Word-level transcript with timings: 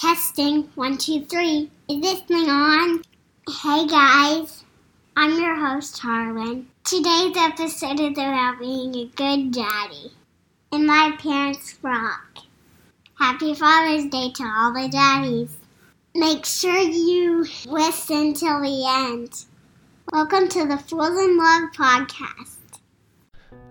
Testing 0.00 0.70
one, 0.76 0.96
two, 0.96 1.24
three. 1.24 1.68
Is 1.88 2.00
this 2.00 2.20
thing 2.20 2.48
on? 2.48 3.02
Hey 3.50 3.84
guys, 3.88 4.62
I'm 5.16 5.40
your 5.40 5.56
host 5.56 5.98
Harlan. 5.98 6.68
Today's 6.84 7.36
episode 7.36 7.98
is 7.98 8.12
about 8.12 8.60
being 8.60 8.94
a 8.94 9.06
good 9.16 9.50
daddy. 9.50 10.12
And 10.70 10.86
my 10.86 11.16
parents 11.18 11.76
rock. 11.82 12.38
Happy 13.18 13.54
Father's 13.54 14.04
Day 14.04 14.30
to 14.36 14.44
all 14.44 14.72
the 14.72 14.88
daddies. 14.88 15.56
Make 16.14 16.46
sure 16.46 16.78
you 16.78 17.44
listen 17.66 18.34
till 18.34 18.60
the 18.60 18.84
end. 18.86 19.46
Welcome 20.12 20.46
to 20.50 20.64
the 20.64 20.78
Fools 20.78 21.18
in 21.18 21.36
Love 21.36 21.72
podcast. 21.76 22.58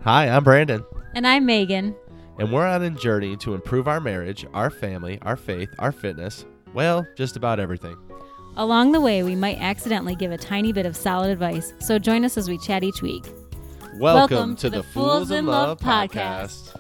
Hi, 0.02 0.28
I'm 0.28 0.44
Brandon, 0.44 0.84
And 1.16 1.26
I'm 1.26 1.46
Megan. 1.46 1.96
And 2.40 2.52
we're 2.52 2.66
on 2.66 2.84
a 2.84 2.90
journey 2.90 3.38
to 3.38 3.54
improve 3.54 3.88
our 3.88 4.00
marriage, 4.00 4.46
our 4.54 4.70
family, 4.70 5.20
our 5.24 5.36
faith, 5.36 5.70
our 5.80 5.92
fitness 5.92 6.46
well, 6.74 7.08
just 7.16 7.36
about 7.36 7.60
everything. 7.60 7.98
Along 8.56 8.92
the 8.92 9.02
way, 9.02 9.24
we 9.24 9.36
might 9.36 9.60
accidentally 9.60 10.16
give 10.16 10.32
a 10.32 10.38
tiny 10.38 10.72
bit 10.72 10.86
of 10.86 10.96
solid 10.96 11.32
advice, 11.32 11.74
so 11.80 12.00
join 12.00 12.26
us 12.26 12.38
as 12.38 12.50
we 12.50 12.58
chat 12.58 12.84
each 12.84 13.02
week. 13.02 13.26
Welcome, 13.96 14.56
to, 14.58 14.70
the 14.70 14.84
Fools 14.84 15.32
in 15.32 15.46
Love 15.48 15.80
podcast. 15.80 16.80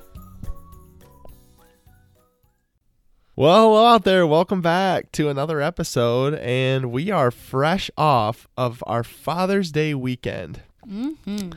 Well, 3.35 3.69
hello 3.69 3.85
out 3.85 4.03
there. 4.03 4.25
Welcome 4.25 4.61
back 4.61 5.11
to 5.13 5.29
another 5.29 5.61
episode, 5.61 6.35
and 6.35 6.91
we 6.91 7.11
are 7.11 7.31
fresh 7.31 7.89
off 7.97 8.47
of 8.57 8.83
our 8.87 9.03
Father's 9.03 9.71
Day 9.71 9.93
weekend. 9.93 10.61
Mm-hmm. 10.87 11.51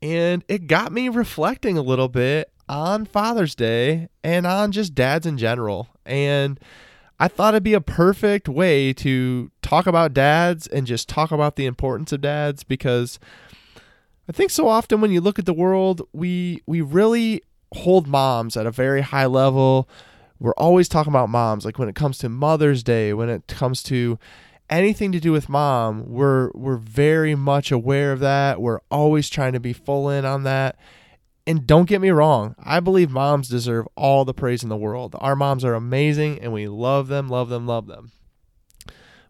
And 0.00 0.44
it 0.48 0.68
got 0.68 0.92
me 0.92 1.08
reflecting 1.08 1.76
a 1.76 1.82
little 1.82 2.08
bit 2.08 2.50
on 2.68 3.04
Father's 3.04 3.54
Day 3.54 4.08
and 4.22 4.46
on 4.46 4.72
just 4.72 4.94
dads 4.94 5.26
in 5.26 5.38
general. 5.38 5.88
And 6.04 6.60
I 7.20 7.28
thought 7.28 7.54
it'd 7.54 7.62
be 7.62 7.74
a 7.74 7.80
perfect 7.80 8.48
way 8.48 8.92
to 8.94 9.50
talk 9.62 9.86
about 9.86 10.14
dads 10.14 10.66
and 10.66 10.86
just 10.86 11.08
talk 11.08 11.30
about 11.30 11.56
the 11.56 11.66
importance 11.66 12.12
of 12.12 12.20
dads 12.20 12.62
because 12.64 13.18
I 14.28 14.32
think 14.32 14.50
so 14.50 14.68
often 14.68 15.00
when 15.00 15.10
you 15.10 15.20
look 15.20 15.38
at 15.38 15.46
the 15.46 15.52
world, 15.52 16.02
we 16.12 16.62
we 16.66 16.80
really 16.80 17.42
hold 17.74 18.06
moms 18.06 18.56
at 18.56 18.66
a 18.66 18.70
very 18.70 19.00
high 19.00 19.26
level. 19.26 19.88
We're 20.38 20.52
always 20.52 20.88
talking 20.88 21.12
about 21.12 21.30
moms 21.30 21.64
like 21.64 21.78
when 21.78 21.88
it 21.88 21.96
comes 21.96 22.18
to 22.18 22.28
Mother's 22.28 22.82
Day, 22.82 23.12
when 23.12 23.28
it 23.28 23.46
comes 23.48 23.82
to 23.84 24.18
anything 24.70 25.12
to 25.12 25.20
do 25.20 25.32
with 25.32 25.48
mom, 25.48 26.08
we're 26.08 26.50
we're 26.54 26.76
very 26.76 27.34
much 27.34 27.72
aware 27.72 28.12
of 28.12 28.20
that. 28.20 28.60
We're 28.60 28.80
always 28.90 29.28
trying 29.28 29.54
to 29.54 29.60
be 29.60 29.72
full 29.72 30.10
in 30.10 30.24
on 30.24 30.44
that. 30.44 30.78
And 31.48 31.66
don't 31.66 31.88
get 31.88 32.02
me 32.02 32.10
wrong, 32.10 32.54
I 32.62 32.78
believe 32.78 33.10
moms 33.10 33.48
deserve 33.48 33.88
all 33.96 34.26
the 34.26 34.34
praise 34.34 34.62
in 34.62 34.68
the 34.68 34.76
world. 34.76 35.16
Our 35.18 35.34
moms 35.34 35.64
are 35.64 35.72
amazing 35.72 36.40
and 36.40 36.52
we 36.52 36.68
love 36.68 37.08
them, 37.08 37.26
love 37.30 37.48
them, 37.48 37.66
love 37.66 37.86
them. 37.86 38.12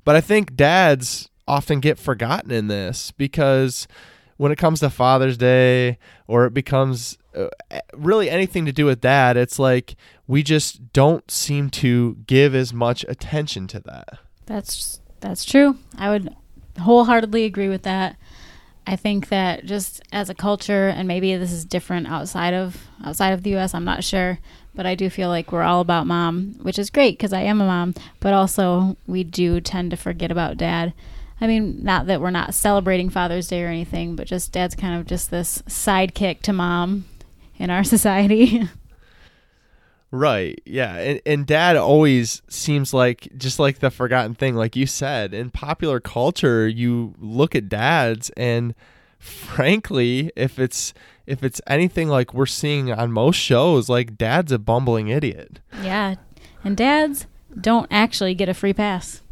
But 0.02 0.16
I 0.16 0.20
think 0.20 0.56
dads 0.56 1.30
often 1.46 1.78
get 1.78 1.96
forgotten 1.96 2.50
in 2.50 2.66
this 2.66 3.12
because 3.12 3.86
when 4.36 4.50
it 4.50 4.58
comes 4.58 4.80
to 4.80 4.90
Father's 4.90 5.36
Day 5.36 5.96
or 6.26 6.44
it 6.44 6.54
becomes 6.54 7.18
uh, 7.36 7.50
really 7.94 8.28
anything 8.28 8.66
to 8.66 8.72
do 8.72 8.86
with 8.86 9.00
dad, 9.00 9.36
it's 9.36 9.60
like 9.60 9.94
we 10.26 10.42
just 10.42 10.92
don't 10.92 11.30
seem 11.30 11.70
to 11.70 12.16
give 12.26 12.52
as 12.52 12.74
much 12.74 13.04
attention 13.06 13.68
to 13.68 13.78
that. 13.78 14.18
That's 14.44 15.00
that's 15.20 15.44
true. 15.44 15.78
I 15.96 16.10
would 16.10 16.34
wholeheartedly 16.80 17.44
agree 17.44 17.68
with 17.68 17.84
that. 17.84 18.16
I 18.88 18.96
think 18.96 19.28
that 19.28 19.66
just 19.66 20.00
as 20.12 20.30
a 20.30 20.34
culture, 20.34 20.88
and 20.88 21.06
maybe 21.06 21.36
this 21.36 21.52
is 21.52 21.66
different 21.66 22.06
outside 22.06 22.54
of 22.54 22.88
outside 23.04 23.32
of 23.34 23.42
the 23.42 23.50
U.S. 23.50 23.74
I'm 23.74 23.84
not 23.84 24.02
sure, 24.02 24.38
but 24.74 24.86
I 24.86 24.94
do 24.94 25.10
feel 25.10 25.28
like 25.28 25.52
we're 25.52 25.62
all 25.62 25.82
about 25.82 26.06
mom, 26.06 26.54
which 26.62 26.78
is 26.78 26.88
great 26.88 27.18
because 27.18 27.34
I 27.34 27.42
am 27.42 27.60
a 27.60 27.66
mom. 27.66 27.92
But 28.18 28.32
also, 28.32 28.96
we 29.06 29.24
do 29.24 29.60
tend 29.60 29.90
to 29.90 29.98
forget 29.98 30.30
about 30.30 30.56
dad. 30.56 30.94
I 31.38 31.46
mean, 31.46 31.84
not 31.84 32.06
that 32.06 32.22
we're 32.22 32.30
not 32.30 32.54
celebrating 32.54 33.10
Father's 33.10 33.46
Day 33.46 33.62
or 33.62 33.68
anything, 33.68 34.16
but 34.16 34.26
just 34.26 34.52
dad's 34.52 34.74
kind 34.74 34.98
of 34.98 35.06
just 35.06 35.30
this 35.30 35.60
sidekick 35.68 36.40
to 36.42 36.54
mom 36.54 37.04
in 37.58 37.68
our 37.68 37.84
society. 37.94 38.70
Right. 40.10 40.60
Yeah. 40.64 40.94
And, 40.94 41.20
and 41.26 41.46
dad 41.46 41.76
always 41.76 42.40
seems 42.48 42.94
like 42.94 43.28
just 43.36 43.58
like 43.58 43.80
the 43.80 43.90
forgotten 43.90 44.34
thing, 44.34 44.54
like 44.54 44.74
you 44.74 44.86
said. 44.86 45.34
In 45.34 45.50
popular 45.50 46.00
culture, 46.00 46.66
you 46.66 47.14
look 47.18 47.54
at 47.54 47.68
dads 47.68 48.30
and 48.36 48.74
frankly, 49.18 50.30
if 50.36 50.58
it's 50.58 50.94
if 51.26 51.44
it's 51.44 51.60
anything 51.66 52.08
like 52.08 52.32
we're 52.32 52.46
seeing 52.46 52.90
on 52.90 53.12
most 53.12 53.36
shows, 53.36 53.88
like 53.88 54.16
dad's 54.16 54.52
a 54.52 54.58
bumbling 54.58 55.08
idiot. 55.08 55.60
yeah, 55.82 56.14
and 56.64 56.76
dads 56.76 57.26
don't 57.60 57.86
actually 57.90 58.34
get 58.34 58.48
a 58.48 58.54
free 58.54 58.72
pass. 58.72 59.22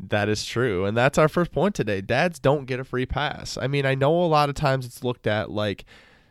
That 0.00 0.28
is 0.28 0.44
true. 0.44 0.84
And 0.84 0.96
that's 0.96 1.16
our 1.16 1.28
first 1.28 1.52
point 1.52 1.76
today. 1.76 2.00
Dads 2.00 2.40
don't 2.40 2.66
get 2.66 2.80
a 2.80 2.84
free 2.84 3.06
pass. 3.06 3.56
I 3.56 3.68
mean, 3.68 3.86
I 3.86 3.94
know 3.94 4.12
a 4.12 4.26
lot 4.26 4.48
of 4.48 4.56
times 4.56 4.84
it's 4.84 5.04
looked 5.04 5.28
at 5.28 5.48
like 5.48 5.84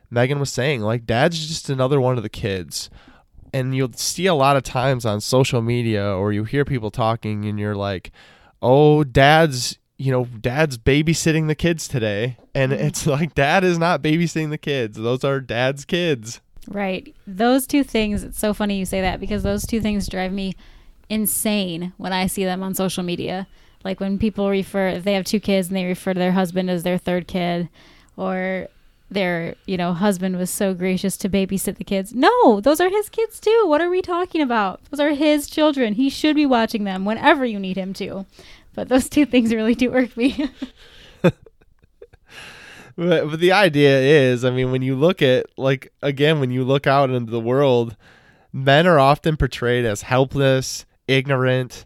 Megan 0.10 0.40
was 0.40 0.52
saying, 0.52 0.82
like 0.82 1.06
dad's 1.06 1.48
just 1.48 1.70
another 1.70 2.02
one 2.02 2.18
of 2.18 2.24
the 2.24 2.30
kids. 2.30 2.90
And 3.54 3.76
you'll 3.76 3.94
see 3.94 4.26
a 4.28 4.34
lot 4.34 4.56
of 4.56 4.64
times 4.64 5.06
on 5.06 5.22
social 5.22 5.62
media 5.62 6.16
or 6.16 6.32
you 6.32 6.44
hear 6.44 6.66
people 6.66 6.92
talking 6.92 7.46
and 7.46 7.60
you're 7.60 7.76
like, 7.76 8.12
"Oh, 8.62 9.04
dad's, 9.04 9.78
you 9.98 10.12
know, 10.12 10.26
dad's 10.26 10.78
babysitting 10.78 11.48
the 11.48 11.56
kids 11.56 11.88
today." 11.88 12.38
And 12.56 12.72
mm-hmm. 12.72 12.86
it's 12.86 13.06
like 13.08 13.36
dad 13.36 13.64
is 13.64 13.78
not 13.78 14.02
babysitting 14.02 14.50
the 14.50 14.58
kids. 14.58 14.98
Those 14.98 15.24
are 15.24 15.40
dad's 15.40 15.86
kids. 15.86 16.42
Right. 16.68 17.14
Those 17.26 17.66
two 17.66 17.84
things, 17.84 18.24
it's 18.24 18.40
so 18.40 18.54
funny 18.54 18.78
you 18.78 18.86
say 18.86 19.02
that 19.02 19.20
because 19.20 19.44
those 19.44 19.66
two 19.66 19.82
things 19.82 20.08
drive 20.08 20.32
me 20.32 20.54
insane 21.10 21.94
when 21.98 22.14
I 22.14 22.28
see 22.28 22.46
them 22.46 22.64
on 22.64 22.76
social 22.76 23.04
media. 23.04 23.48
Like 23.84 24.00
when 24.00 24.20
people 24.20 24.50
refer, 24.50 24.90
if 24.90 25.04
they 25.04 25.14
have 25.14 25.26
two 25.26 25.40
kids 25.40 25.68
and 25.68 25.76
they 25.76 25.86
refer 25.86 26.14
to 26.14 26.20
their 26.20 26.32
husband 26.32 26.70
as 26.70 26.84
their 26.84 26.98
third 26.98 27.28
kid, 27.28 27.68
or 28.16 28.68
their, 29.12 29.56
you 29.66 29.78
know, 29.78 29.94
husband 29.94 30.38
was 30.38 30.50
so 30.50 30.74
gracious 30.74 31.18
to 31.18 31.30
babysit 31.30 31.78
the 31.78 31.84
kids. 31.84 32.16
No, 32.16 32.62
those 32.62 32.80
are 32.80 32.90
his 32.90 33.10
kids 33.10 33.40
too. 33.40 33.66
What 33.68 33.82
are 33.82 33.90
we 33.90 34.02
talking 34.02 34.42
about? 34.42 34.80
Those 34.90 35.02
are 35.02 35.12
his 35.12 35.48
children. 35.48 35.94
He 35.94 36.10
should 36.10 36.36
be 36.36 36.46
watching 36.46 36.86
them 36.86 37.06
whenever 37.06 37.46
you 37.46 37.60
need 37.60 37.78
him 37.78 37.94
to. 37.96 38.26
But 38.74 38.88
those 38.88 39.10
two 39.10 39.26
things 39.26 39.54
really 39.54 39.76
do 39.76 39.94
irk 39.94 40.16
me. 40.16 40.50
But, 42.98 43.30
but 43.32 43.40
the 43.40 43.54
idea 43.54 44.00
is, 44.00 44.44
I 44.44 44.52
mean, 44.52 44.70
when 44.72 44.82
you 44.82 44.96
look 44.96 45.22
at 45.22 45.46
like 45.58 45.92
again, 46.02 46.40
when 46.40 46.52
you 46.52 46.64
look 46.64 46.86
out 46.86 47.10
into 47.10 47.32
the 47.32 47.40
world, 47.40 47.96
men 48.52 48.86
are 48.86 49.00
often 49.00 49.38
portrayed 49.38 49.86
as 49.86 50.04
helpless, 50.04 50.86
ignorant, 51.08 51.86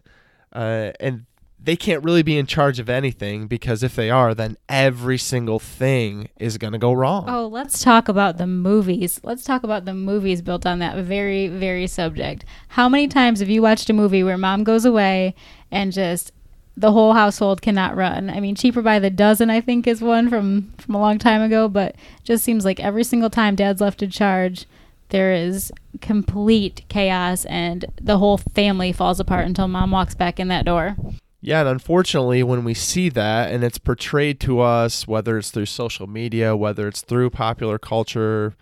uh, 0.52 0.92
and 1.00 1.26
they 1.66 1.76
can't 1.76 2.04
really 2.04 2.22
be 2.22 2.38
in 2.38 2.46
charge 2.46 2.78
of 2.78 2.88
anything 2.88 3.48
because 3.48 3.82
if 3.82 3.96
they 3.96 4.08
are, 4.08 4.34
then 4.34 4.56
every 4.68 5.18
single 5.18 5.58
thing 5.58 6.28
is 6.38 6.58
going 6.58 6.72
to 6.72 6.78
go 6.78 6.92
wrong. 6.92 7.24
Oh, 7.28 7.48
let's 7.48 7.82
talk 7.82 8.08
about 8.08 8.38
the 8.38 8.46
movies. 8.46 9.20
Let's 9.24 9.42
talk 9.42 9.64
about 9.64 9.84
the 9.84 9.92
movies 9.92 10.42
built 10.42 10.64
on 10.64 10.78
that 10.78 10.96
very, 11.04 11.48
very 11.48 11.88
subject. 11.88 12.44
How 12.68 12.88
many 12.88 13.08
times 13.08 13.40
have 13.40 13.48
you 13.48 13.62
watched 13.62 13.90
a 13.90 13.92
movie 13.92 14.22
where 14.22 14.38
mom 14.38 14.62
goes 14.62 14.84
away 14.84 15.34
and 15.72 15.92
just 15.92 16.30
the 16.76 16.92
whole 16.92 17.14
household 17.14 17.62
cannot 17.62 17.96
run? 17.96 18.30
I 18.30 18.38
mean, 18.38 18.54
Cheaper 18.54 18.80
by 18.80 19.00
the 19.00 19.10
Dozen, 19.10 19.50
I 19.50 19.60
think, 19.60 19.88
is 19.88 20.00
one 20.00 20.30
from 20.30 20.72
from 20.78 20.94
a 20.94 21.00
long 21.00 21.18
time 21.18 21.42
ago, 21.42 21.68
but 21.68 21.96
just 22.22 22.44
seems 22.44 22.64
like 22.64 22.78
every 22.78 23.02
single 23.02 23.30
time 23.30 23.56
dad's 23.56 23.80
left 23.80 24.04
in 24.04 24.10
charge, 24.10 24.66
there 25.08 25.32
is 25.32 25.72
complete 26.00 26.84
chaos 26.88 27.44
and 27.46 27.86
the 28.00 28.18
whole 28.18 28.38
family 28.38 28.92
falls 28.92 29.18
apart 29.18 29.46
until 29.46 29.66
mom 29.66 29.90
walks 29.90 30.14
back 30.14 30.38
in 30.38 30.46
that 30.46 30.64
door. 30.64 30.94
Yeah, 31.40 31.60
and 31.60 31.68
unfortunately, 31.68 32.42
when 32.42 32.64
we 32.64 32.74
see 32.74 33.08
that 33.10 33.52
and 33.52 33.62
it's 33.62 33.78
portrayed 33.78 34.40
to 34.40 34.60
us, 34.60 35.06
whether 35.06 35.38
it's 35.38 35.50
through 35.50 35.66
social 35.66 36.06
media, 36.06 36.56
whether 36.56 36.88
it's 36.88 37.02
through 37.02 37.30
popular 37.30 37.78
culture, 37.78 38.56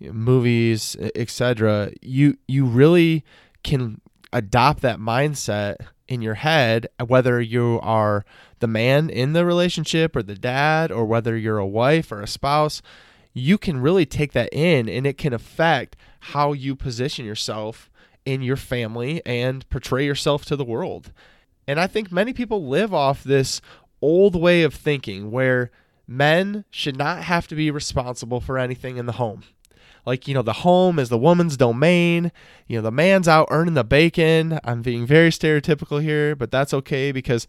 movies, 0.00 0.96
etc., 1.14 1.92
you 2.02 2.36
you 2.46 2.66
really 2.66 3.24
can 3.62 4.00
adopt 4.32 4.82
that 4.82 4.98
mindset 4.98 5.76
in 6.08 6.20
your 6.20 6.34
head, 6.34 6.86
uh, 7.00 7.04
whether 7.04 7.40
you 7.40 7.80
are 7.82 8.24
the 8.58 8.66
man 8.66 9.08
in 9.08 9.32
the 9.32 9.44
relationship 9.44 10.14
or 10.14 10.22
the 10.22 10.34
dad, 10.34 10.90
or 10.90 11.04
whether 11.04 11.36
you're 11.36 11.58
a 11.58 11.66
wife 11.66 12.10
or 12.12 12.20
a 12.20 12.28
spouse. 12.28 12.82
You 13.32 13.58
can 13.58 13.80
really 13.80 14.06
take 14.06 14.32
that 14.32 14.48
in, 14.52 14.88
and 14.88 15.06
it 15.06 15.18
can 15.18 15.32
affect 15.32 15.94
how 16.20 16.52
you 16.52 16.74
position 16.74 17.24
yourself 17.24 17.90
in 18.24 18.42
your 18.42 18.56
family 18.56 19.22
and 19.26 19.68
portray 19.68 20.04
yourself 20.04 20.44
to 20.46 20.56
the 20.56 20.64
world. 20.64 21.12
And 21.66 21.80
I 21.80 21.86
think 21.86 22.12
many 22.12 22.32
people 22.32 22.66
live 22.66 22.94
off 22.94 23.24
this 23.24 23.60
old 24.00 24.36
way 24.36 24.62
of 24.62 24.74
thinking 24.74 25.30
where 25.30 25.70
men 26.06 26.64
should 26.70 26.96
not 26.96 27.24
have 27.24 27.48
to 27.48 27.54
be 27.54 27.70
responsible 27.70 28.40
for 28.40 28.58
anything 28.58 28.96
in 28.96 29.06
the 29.06 29.12
home. 29.12 29.42
Like, 30.04 30.28
you 30.28 30.34
know, 30.34 30.42
the 30.42 30.52
home 30.52 31.00
is 31.00 31.08
the 31.08 31.18
woman's 31.18 31.56
domain. 31.56 32.30
You 32.68 32.78
know, 32.78 32.82
the 32.82 32.92
man's 32.92 33.26
out 33.26 33.48
earning 33.50 33.74
the 33.74 33.82
bacon. 33.82 34.60
I'm 34.62 34.82
being 34.82 35.04
very 35.04 35.30
stereotypical 35.30 36.00
here, 36.00 36.36
but 36.36 36.52
that's 36.52 36.72
okay 36.72 37.10
because 37.10 37.48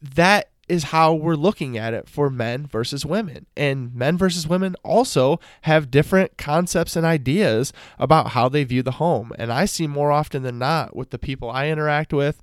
that 0.00 0.48
is 0.68 0.84
how 0.84 1.12
we're 1.12 1.36
looking 1.36 1.76
at 1.76 1.94
it 1.94 2.08
for 2.08 2.30
men 2.30 2.66
versus 2.66 3.04
women. 3.04 3.46
And 3.56 3.94
men 3.94 4.16
versus 4.16 4.48
women 4.48 4.74
also 4.82 5.38
have 5.62 5.90
different 5.90 6.38
concepts 6.38 6.96
and 6.96 7.06
ideas 7.06 7.72
about 7.98 8.28
how 8.28 8.48
they 8.48 8.64
view 8.64 8.82
the 8.82 8.92
home. 8.92 9.32
And 9.38 9.52
I 9.52 9.66
see 9.66 9.86
more 9.86 10.10
often 10.10 10.42
than 10.42 10.58
not 10.58 10.96
with 10.96 11.10
the 11.10 11.18
people 11.18 11.50
I 11.50 11.68
interact 11.68 12.12
with 12.12 12.40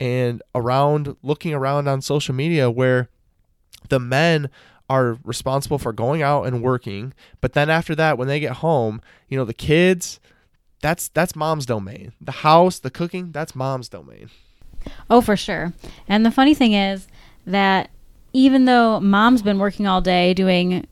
and 0.00 0.42
around 0.54 1.14
looking 1.22 1.54
around 1.54 1.86
on 1.86 2.00
social 2.00 2.34
media 2.34 2.70
where 2.70 3.08
the 3.90 4.00
men 4.00 4.50
are 4.88 5.18
responsible 5.22 5.78
for 5.78 5.92
going 5.92 6.22
out 6.22 6.44
and 6.44 6.62
working, 6.62 7.12
but 7.40 7.52
then 7.52 7.70
after 7.70 7.94
that 7.94 8.18
when 8.18 8.26
they 8.26 8.40
get 8.40 8.54
home, 8.54 9.00
you 9.28 9.38
know, 9.38 9.44
the 9.44 9.54
kids 9.54 10.18
that's 10.80 11.08
that's 11.08 11.36
mom's 11.36 11.66
domain. 11.66 12.12
The 12.20 12.32
house, 12.32 12.78
the 12.78 12.90
cooking, 12.90 13.32
that's 13.32 13.54
mom's 13.54 13.88
domain. 13.88 14.30
Oh, 15.10 15.20
for 15.20 15.36
sure. 15.36 15.74
And 16.08 16.24
the 16.24 16.30
funny 16.30 16.54
thing 16.54 16.72
is 16.72 17.06
that 17.46 17.90
even 18.32 18.64
though 18.64 18.98
mom's 18.98 19.42
been 19.42 19.58
working 19.58 19.86
all 19.86 20.00
day 20.00 20.32
doing 20.32 20.86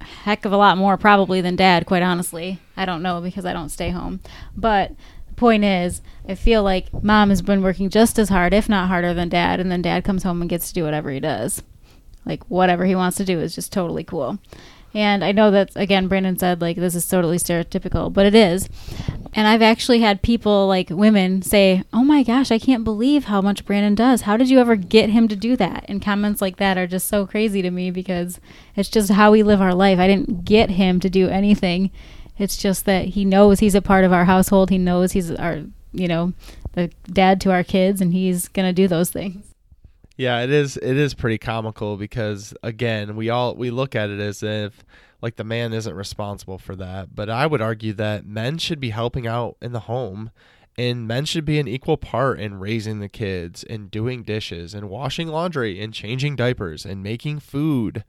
heck 0.00 0.44
of 0.44 0.52
a 0.52 0.56
lot 0.56 0.78
more 0.78 0.96
probably 0.96 1.40
than 1.40 1.56
dad, 1.56 1.86
quite 1.86 2.02
honestly. 2.02 2.60
I 2.76 2.84
don't 2.84 3.02
know 3.02 3.20
because 3.20 3.44
I 3.44 3.52
don't 3.52 3.68
stay 3.68 3.90
home. 3.90 4.20
But 4.56 4.92
point 5.38 5.64
is, 5.64 6.02
I 6.28 6.34
feel 6.34 6.62
like 6.62 7.02
mom 7.02 7.30
has 7.30 7.40
been 7.40 7.62
working 7.62 7.88
just 7.88 8.18
as 8.18 8.28
hard, 8.28 8.52
if 8.52 8.68
not 8.68 8.88
harder 8.88 9.14
than 9.14 9.28
dad, 9.28 9.60
and 9.60 9.72
then 9.72 9.82
dad 9.82 10.04
comes 10.04 10.22
home 10.22 10.40
and 10.40 10.50
gets 10.50 10.68
to 10.68 10.74
do 10.74 10.84
whatever 10.84 11.10
he 11.10 11.20
does. 11.20 11.62
Like 12.26 12.44
whatever 12.50 12.84
he 12.84 12.94
wants 12.94 13.16
to 13.16 13.24
do 13.24 13.40
is 13.40 13.54
just 13.54 13.72
totally 13.72 14.04
cool. 14.04 14.38
And 14.94 15.22
I 15.22 15.32
know 15.32 15.50
that 15.50 15.70
again, 15.76 16.08
Brandon 16.08 16.38
said 16.38 16.60
like 16.60 16.76
this 16.76 16.94
is 16.94 17.08
totally 17.08 17.36
stereotypical, 17.36 18.12
but 18.12 18.26
it 18.26 18.34
is. 18.34 18.68
And 19.34 19.46
I've 19.46 19.62
actually 19.62 20.00
had 20.00 20.22
people 20.22 20.66
like 20.66 20.88
women 20.90 21.42
say, 21.42 21.84
"Oh 21.92 22.02
my 22.02 22.22
gosh, 22.22 22.50
I 22.50 22.58
can't 22.58 22.84
believe 22.84 23.24
how 23.24 23.42
much 23.42 23.66
Brandon 23.66 23.94
does. 23.94 24.22
How 24.22 24.36
did 24.36 24.48
you 24.48 24.58
ever 24.58 24.76
get 24.76 25.10
him 25.10 25.28
to 25.28 25.36
do 25.36 25.56
that?" 25.56 25.84
And 25.88 26.02
comments 26.02 26.40
like 26.40 26.56
that 26.56 26.78
are 26.78 26.86
just 26.86 27.06
so 27.08 27.26
crazy 27.26 27.60
to 27.60 27.70
me 27.70 27.90
because 27.90 28.40
it's 28.76 28.88
just 28.88 29.10
how 29.12 29.30
we 29.30 29.42
live 29.42 29.60
our 29.60 29.74
life. 29.74 29.98
I 29.98 30.06
didn't 30.06 30.44
get 30.44 30.70
him 30.70 31.00
to 31.00 31.10
do 31.10 31.28
anything. 31.28 31.90
It's 32.38 32.56
just 32.56 32.84
that 32.84 33.06
he 33.06 33.24
knows 33.24 33.60
he's 33.60 33.74
a 33.74 33.82
part 33.82 34.04
of 34.04 34.12
our 34.12 34.24
household. 34.24 34.70
He 34.70 34.78
knows 34.78 35.12
he's 35.12 35.30
our, 35.32 35.62
you 35.92 36.08
know, 36.08 36.32
the 36.72 36.90
dad 37.12 37.40
to 37.42 37.52
our 37.52 37.64
kids 37.64 38.00
and 38.00 38.12
he's 38.12 38.48
to 38.48 38.72
do 38.72 38.88
those 38.88 39.10
things. 39.10 39.54
Yeah, 40.16 40.40
it 40.40 40.50
is 40.50 40.76
it 40.76 40.96
is 40.96 41.14
pretty 41.14 41.38
comical 41.38 41.96
because 41.96 42.52
again, 42.62 43.14
we 43.14 43.30
all 43.30 43.54
we 43.54 43.70
look 43.70 43.94
at 43.94 44.10
it 44.10 44.18
as 44.20 44.42
if 44.42 44.84
like 45.22 45.36
the 45.36 45.44
man 45.44 45.72
isn't 45.72 45.94
responsible 45.94 46.58
for 46.58 46.74
that, 46.76 47.14
but 47.14 47.30
I 47.30 47.46
would 47.46 47.60
argue 47.60 47.92
that 47.94 48.26
men 48.26 48.58
should 48.58 48.80
be 48.80 48.90
helping 48.90 49.26
out 49.26 49.56
in 49.60 49.72
the 49.72 49.80
home 49.80 50.30
and 50.76 51.08
men 51.08 51.24
should 51.24 51.44
be 51.44 51.58
an 51.58 51.66
equal 51.66 51.96
part 51.96 52.38
in 52.38 52.60
raising 52.60 53.00
the 53.00 53.08
kids 53.08 53.64
and 53.64 53.90
doing 53.90 54.22
dishes 54.22 54.74
and 54.74 54.88
washing 54.88 55.26
laundry 55.26 55.80
and 55.80 55.92
changing 55.92 56.36
diapers 56.36 56.84
and 56.84 57.02
making 57.02 57.40
food. 57.40 58.04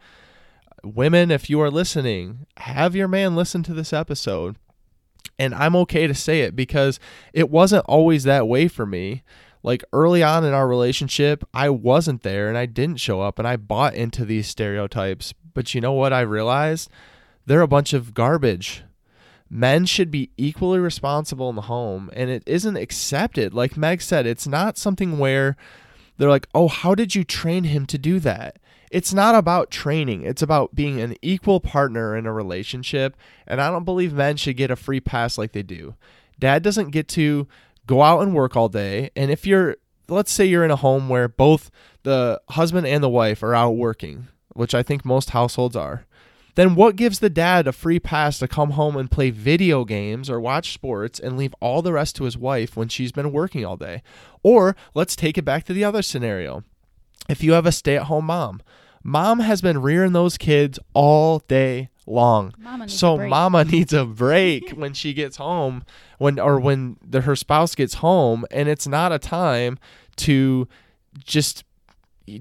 Women, 0.83 1.31
if 1.31 1.49
you 1.49 1.61
are 1.61 1.71
listening, 1.71 2.45
have 2.57 2.95
your 2.95 3.07
man 3.07 3.35
listen 3.35 3.63
to 3.63 3.73
this 3.73 3.93
episode. 3.93 4.55
And 5.37 5.53
I'm 5.55 5.75
okay 5.77 6.05
to 6.07 6.13
say 6.13 6.41
it 6.41 6.55
because 6.55 6.99
it 7.33 7.49
wasn't 7.49 7.85
always 7.85 8.23
that 8.23 8.47
way 8.47 8.67
for 8.67 8.85
me 8.85 9.23
like 9.63 9.83
early 9.91 10.23
on 10.23 10.45
in 10.45 10.53
our 10.53 10.67
relationship, 10.67 11.43
I 11.53 11.69
wasn't 11.69 12.23
there 12.23 12.47
and 12.47 12.57
I 12.57 12.65
didn't 12.65 12.99
show 12.99 13.21
up 13.21 13.39
and 13.39 13.47
I 13.47 13.57
bought 13.57 13.93
into 13.93 14.25
these 14.25 14.47
stereotypes. 14.47 15.33
But 15.53 15.73
you 15.73 15.81
know 15.81 15.93
what 15.93 16.13
I 16.13 16.21
realized? 16.21 16.89
They're 17.45 17.61
a 17.61 17.67
bunch 17.67 17.93
of 17.93 18.13
garbage. 18.13 18.83
Men 19.49 19.85
should 19.85 20.11
be 20.11 20.29
equally 20.37 20.79
responsible 20.79 21.49
in 21.49 21.55
the 21.55 21.63
home 21.63 22.09
and 22.13 22.29
it 22.29 22.43
isn't 22.45 22.77
accepted. 22.77 23.53
Like 23.53 23.75
Meg 23.75 24.01
said, 24.01 24.25
it's 24.25 24.47
not 24.47 24.77
something 24.77 25.17
where 25.17 25.57
they're 26.17 26.29
like, 26.29 26.47
"Oh, 26.53 26.67
how 26.67 26.95
did 26.95 27.15
you 27.15 27.23
train 27.23 27.63
him 27.63 27.85
to 27.87 27.97
do 27.97 28.19
that?" 28.19 28.59
It's 28.89 29.13
not 29.13 29.35
about 29.35 29.69
training. 29.71 30.23
It's 30.23 30.41
about 30.41 30.75
being 30.75 30.99
an 30.99 31.15
equal 31.21 31.59
partner 31.59 32.17
in 32.17 32.25
a 32.25 32.33
relationship, 32.33 33.15
and 33.45 33.61
I 33.61 33.69
don't 33.69 33.85
believe 33.85 34.13
men 34.13 34.37
should 34.37 34.57
get 34.57 34.71
a 34.71 34.75
free 34.75 34.99
pass 34.99 35.37
like 35.37 35.51
they 35.51 35.63
do. 35.63 35.95
Dad 36.39 36.63
doesn't 36.63 36.91
get 36.91 37.07
to 37.09 37.47
go 37.85 38.01
out 38.01 38.21
and 38.21 38.33
work 38.33 38.55
all 38.55 38.69
day. 38.69 39.09
And 39.15 39.31
if 39.31 39.45
you're, 39.45 39.77
let's 40.07 40.31
say 40.31 40.45
you're 40.45 40.63
in 40.63 40.71
a 40.71 40.75
home 40.75 41.09
where 41.09 41.27
both 41.27 41.69
the 42.03 42.41
husband 42.49 42.87
and 42.87 43.03
the 43.03 43.09
wife 43.09 43.43
are 43.43 43.55
out 43.55 43.71
working, 43.71 44.27
which 44.53 44.73
I 44.73 44.83
think 44.83 45.03
most 45.03 45.31
households 45.31 45.75
are, 45.75 46.05
then 46.55 46.75
what 46.75 46.95
gives 46.95 47.19
the 47.19 47.29
dad 47.29 47.67
a 47.67 47.71
free 47.71 47.99
pass 47.99 48.39
to 48.39 48.47
come 48.47 48.71
home 48.71 48.97
and 48.97 49.09
play 49.09 49.29
video 49.29 49.85
games 49.85 50.29
or 50.29 50.39
watch 50.39 50.73
sports 50.73 51.19
and 51.19 51.37
leave 51.37 51.55
all 51.59 51.81
the 51.81 51.93
rest 51.93 52.15
to 52.17 52.25
his 52.25 52.37
wife 52.37 52.75
when 52.75 52.89
she's 52.89 53.11
been 53.11 53.31
working 53.31 53.65
all 53.65 53.77
day? 53.77 54.01
Or 54.43 54.75
let's 54.93 55.15
take 55.15 55.37
it 55.37 55.45
back 55.45 55.63
to 55.65 55.73
the 55.73 55.83
other 55.83 56.01
scenario. 56.01 56.63
If 57.27 57.43
you 57.43 57.53
have 57.53 57.65
a 57.65 57.71
stay 57.71 57.97
at 57.97 58.03
home 58.03 58.25
mom, 58.25 58.61
mom 59.03 59.39
has 59.39 59.61
been 59.61 59.81
rearing 59.81 60.13
those 60.13 60.37
kids 60.37 60.79
all 60.93 61.39
day 61.39 61.89
long. 62.07 62.53
Mama 62.57 62.89
so 62.89 63.17
mama 63.17 63.63
needs 63.65 63.93
a 63.93 64.05
break 64.05 64.71
when 64.71 64.93
she 64.93 65.13
gets 65.13 65.37
home 65.37 65.83
when 66.17 66.39
or 66.39 66.59
when 66.59 66.97
the, 67.05 67.21
her 67.21 67.35
spouse 67.35 67.75
gets 67.75 67.95
home 67.95 68.45
and 68.51 68.67
it's 68.67 68.87
not 68.87 69.11
a 69.11 69.19
time 69.19 69.77
to 70.17 70.67
just 71.23 71.63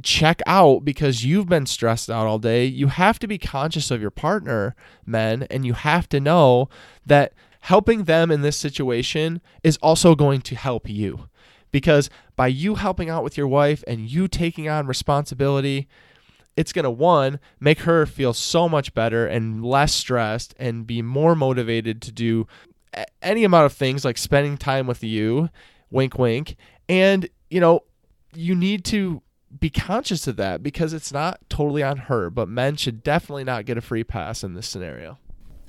check 0.02 0.42
out 0.46 0.84
because 0.84 1.24
you've 1.24 1.48
been 1.48 1.66
stressed 1.66 2.10
out 2.10 2.26
all 2.26 2.38
day. 2.38 2.64
You 2.64 2.88
have 2.88 3.18
to 3.20 3.26
be 3.26 3.38
conscious 3.38 3.90
of 3.90 4.00
your 4.00 4.10
partner, 4.10 4.74
men, 5.06 5.46
and 5.50 5.64
you 5.64 5.72
have 5.72 6.08
to 6.10 6.20
know 6.20 6.68
that 7.06 7.32
helping 7.60 8.04
them 8.04 8.30
in 8.30 8.42
this 8.42 8.56
situation 8.56 9.40
is 9.62 9.78
also 9.78 10.14
going 10.14 10.40
to 10.42 10.54
help 10.54 10.88
you. 10.88 11.27
Because 11.70 12.10
by 12.36 12.46
you 12.46 12.76
helping 12.76 13.10
out 13.10 13.24
with 13.24 13.36
your 13.36 13.48
wife 13.48 13.84
and 13.86 14.10
you 14.10 14.28
taking 14.28 14.68
on 14.68 14.86
responsibility, 14.86 15.88
it's 16.56 16.72
going 16.72 16.84
to 16.84 16.90
one 16.90 17.38
make 17.60 17.80
her 17.80 18.04
feel 18.04 18.32
so 18.32 18.68
much 18.68 18.92
better 18.92 19.26
and 19.26 19.64
less 19.64 19.94
stressed 19.94 20.54
and 20.58 20.86
be 20.86 21.02
more 21.02 21.36
motivated 21.36 22.02
to 22.02 22.12
do 22.12 22.46
any 23.22 23.44
amount 23.44 23.66
of 23.66 23.72
things 23.72 24.04
like 24.04 24.18
spending 24.18 24.56
time 24.56 24.86
with 24.86 25.04
you 25.04 25.50
wink 25.90 26.18
wink. 26.18 26.56
And 26.88 27.28
you 27.48 27.60
know 27.60 27.84
you 28.34 28.54
need 28.54 28.84
to 28.86 29.22
be 29.58 29.70
conscious 29.70 30.26
of 30.26 30.36
that 30.36 30.62
because 30.62 30.92
it's 30.92 31.12
not 31.12 31.40
totally 31.48 31.82
on 31.82 31.96
her 31.96 32.28
but 32.28 32.48
men 32.48 32.76
should 32.76 33.02
definitely 33.02 33.44
not 33.44 33.64
get 33.64 33.78
a 33.78 33.80
free 33.80 34.04
pass 34.04 34.42
in 34.42 34.54
this 34.54 34.66
scenario. 34.66 35.18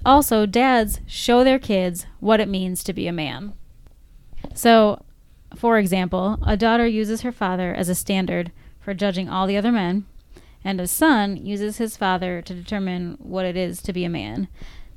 Also 0.05 0.45
dads 0.45 1.01
show 1.05 1.43
their 1.43 1.59
kids 1.59 2.05
what 2.19 2.39
it 2.39 2.49
means 2.49 2.83
to 2.83 2.93
be 2.93 3.07
a 3.07 3.13
man. 3.13 3.53
So 4.55 5.03
for 5.55 5.77
example 5.77 6.37
a 6.45 6.55
daughter 6.55 6.85
uses 6.85 7.21
her 7.21 7.31
father 7.31 7.73
as 7.73 7.89
a 7.89 7.95
standard 7.95 8.51
for 8.79 8.93
judging 8.93 9.29
all 9.29 9.47
the 9.47 9.57
other 9.57 9.71
men 9.71 10.05
and 10.63 10.81
a 10.81 10.87
son 10.87 11.37
uses 11.37 11.77
his 11.77 11.97
father 11.97 12.41
to 12.41 12.53
determine 12.53 13.17
what 13.19 13.45
it 13.45 13.55
is 13.55 13.81
to 13.81 13.93
be 13.93 14.03
a 14.03 14.09
man. 14.09 14.47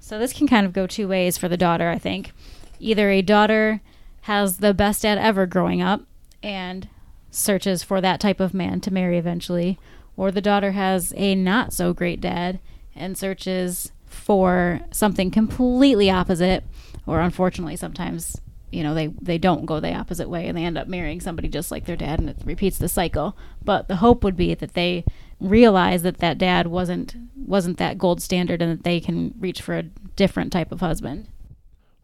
So 0.01 0.19
this 0.19 0.33
can 0.33 0.49
kind 0.49 0.67
of 0.67 0.73
go 0.73 0.87
two 0.87 1.07
ways 1.07 1.39
for 1.39 1.49
the 1.49 1.57
daughter, 1.57 1.89
I 1.89 1.99
think. 1.99 2.33
Either 2.81 3.11
a 3.11 3.23
daughter 3.23 3.81
has 4.23 4.59
the 4.59 4.75
best 4.75 5.03
dad 5.03 5.19
ever 5.19 5.47
growing 5.47 5.81
up 5.81 6.03
and 6.43 6.89
searches 7.31 7.83
for 7.83 8.01
that 8.01 8.21
type 8.21 8.41
of 8.41 8.53
man 8.53 8.81
to 8.81 8.93
marry 8.93 9.17
eventually, 9.19 9.79
or 10.17 10.31
the 10.31 10.41
daughter 10.41 10.73
has 10.73 11.13
a 11.17 11.35
not 11.35 11.73
so 11.73 11.93
great 11.93 12.21
dad 12.21 12.59
and 12.95 13.17
searches 13.17 13.93
for 14.05 14.81
something 14.91 15.31
completely 15.31 16.11
opposite, 16.11 16.65
or 17.07 17.21
unfortunately, 17.21 17.77
sometimes 17.77 18.41
you 18.73 18.83
know 18.83 18.95
they 18.95 19.09
they 19.21 19.39
don't 19.39 19.67
go 19.67 19.81
the 19.81 19.95
opposite 19.95 20.29
way 20.29 20.49
and 20.49 20.57
they 20.57 20.65
end 20.65 20.79
up 20.79 20.89
marrying 20.89 21.21
somebody 21.21 21.49
just 21.49 21.71
like 21.71 21.85
their 21.85 21.97
dad 21.97 22.19
and 22.19 22.31
it 22.31 22.37
repeats 22.45 22.79
the 22.79 22.89
cycle 22.89 23.37
but 23.63 23.89
the 23.89 23.97
hope 23.97 24.25
would 24.25 24.37
be 24.37 24.55
that 24.55 24.75
they 24.75 25.05
realize 25.43 26.03
that 26.03 26.19
that 26.19 26.39
dad 26.39 26.69
wasn't 26.69 27.17
wasn't 27.37 27.79
that 27.79 27.99
gold 27.99 28.23
standard 28.23 28.63
and 28.63 28.73
that 28.73 28.85
they 28.85 29.01
can 29.01 29.35
reach 29.39 29.61
for 29.61 29.77
a 29.77 29.83
different 29.83 30.53
type 30.53 30.73
of 30.73 30.81
husband. 30.81 31.29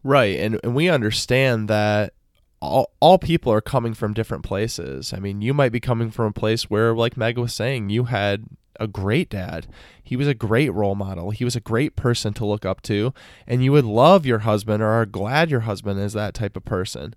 Right. 0.03 0.39
And 0.39 0.59
and 0.63 0.75
we 0.75 0.89
understand 0.89 1.67
that 1.69 2.13
all, 2.61 2.91
all 2.99 3.17
people 3.17 3.53
are 3.53 3.61
coming 3.61 3.93
from 3.93 4.13
different 4.13 4.43
places. 4.43 5.13
I 5.13 5.19
mean, 5.19 5.41
you 5.41 5.53
might 5.53 5.71
be 5.71 5.79
coming 5.79 6.11
from 6.11 6.25
a 6.25 6.33
place 6.33 6.69
where 6.69 6.93
like 6.93 7.17
Meg 7.17 7.37
was 7.37 7.53
saying, 7.53 7.89
you 7.89 8.05
had 8.05 8.45
a 8.79 8.87
great 8.87 9.29
dad. 9.29 9.67
He 10.03 10.15
was 10.15 10.27
a 10.27 10.33
great 10.33 10.73
role 10.73 10.95
model. 10.95 11.31
He 11.31 11.43
was 11.43 11.55
a 11.55 11.61
great 11.61 11.95
person 11.95 12.33
to 12.33 12.45
look 12.45 12.65
up 12.65 12.81
to, 12.83 13.13
and 13.47 13.63
you 13.63 13.71
would 13.71 13.85
love 13.85 14.25
your 14.25 14.39
husband 14.39 14.81
or 14.81 14.87
are 14.87 15.05
glad 15.05 15.51
your 15.51 15.61
husband 15.61 15.99
is 15.99 16.13
that 16.13 16.33
type 16.33 16.57
of 16.57 16.65
person. 16.65 17.13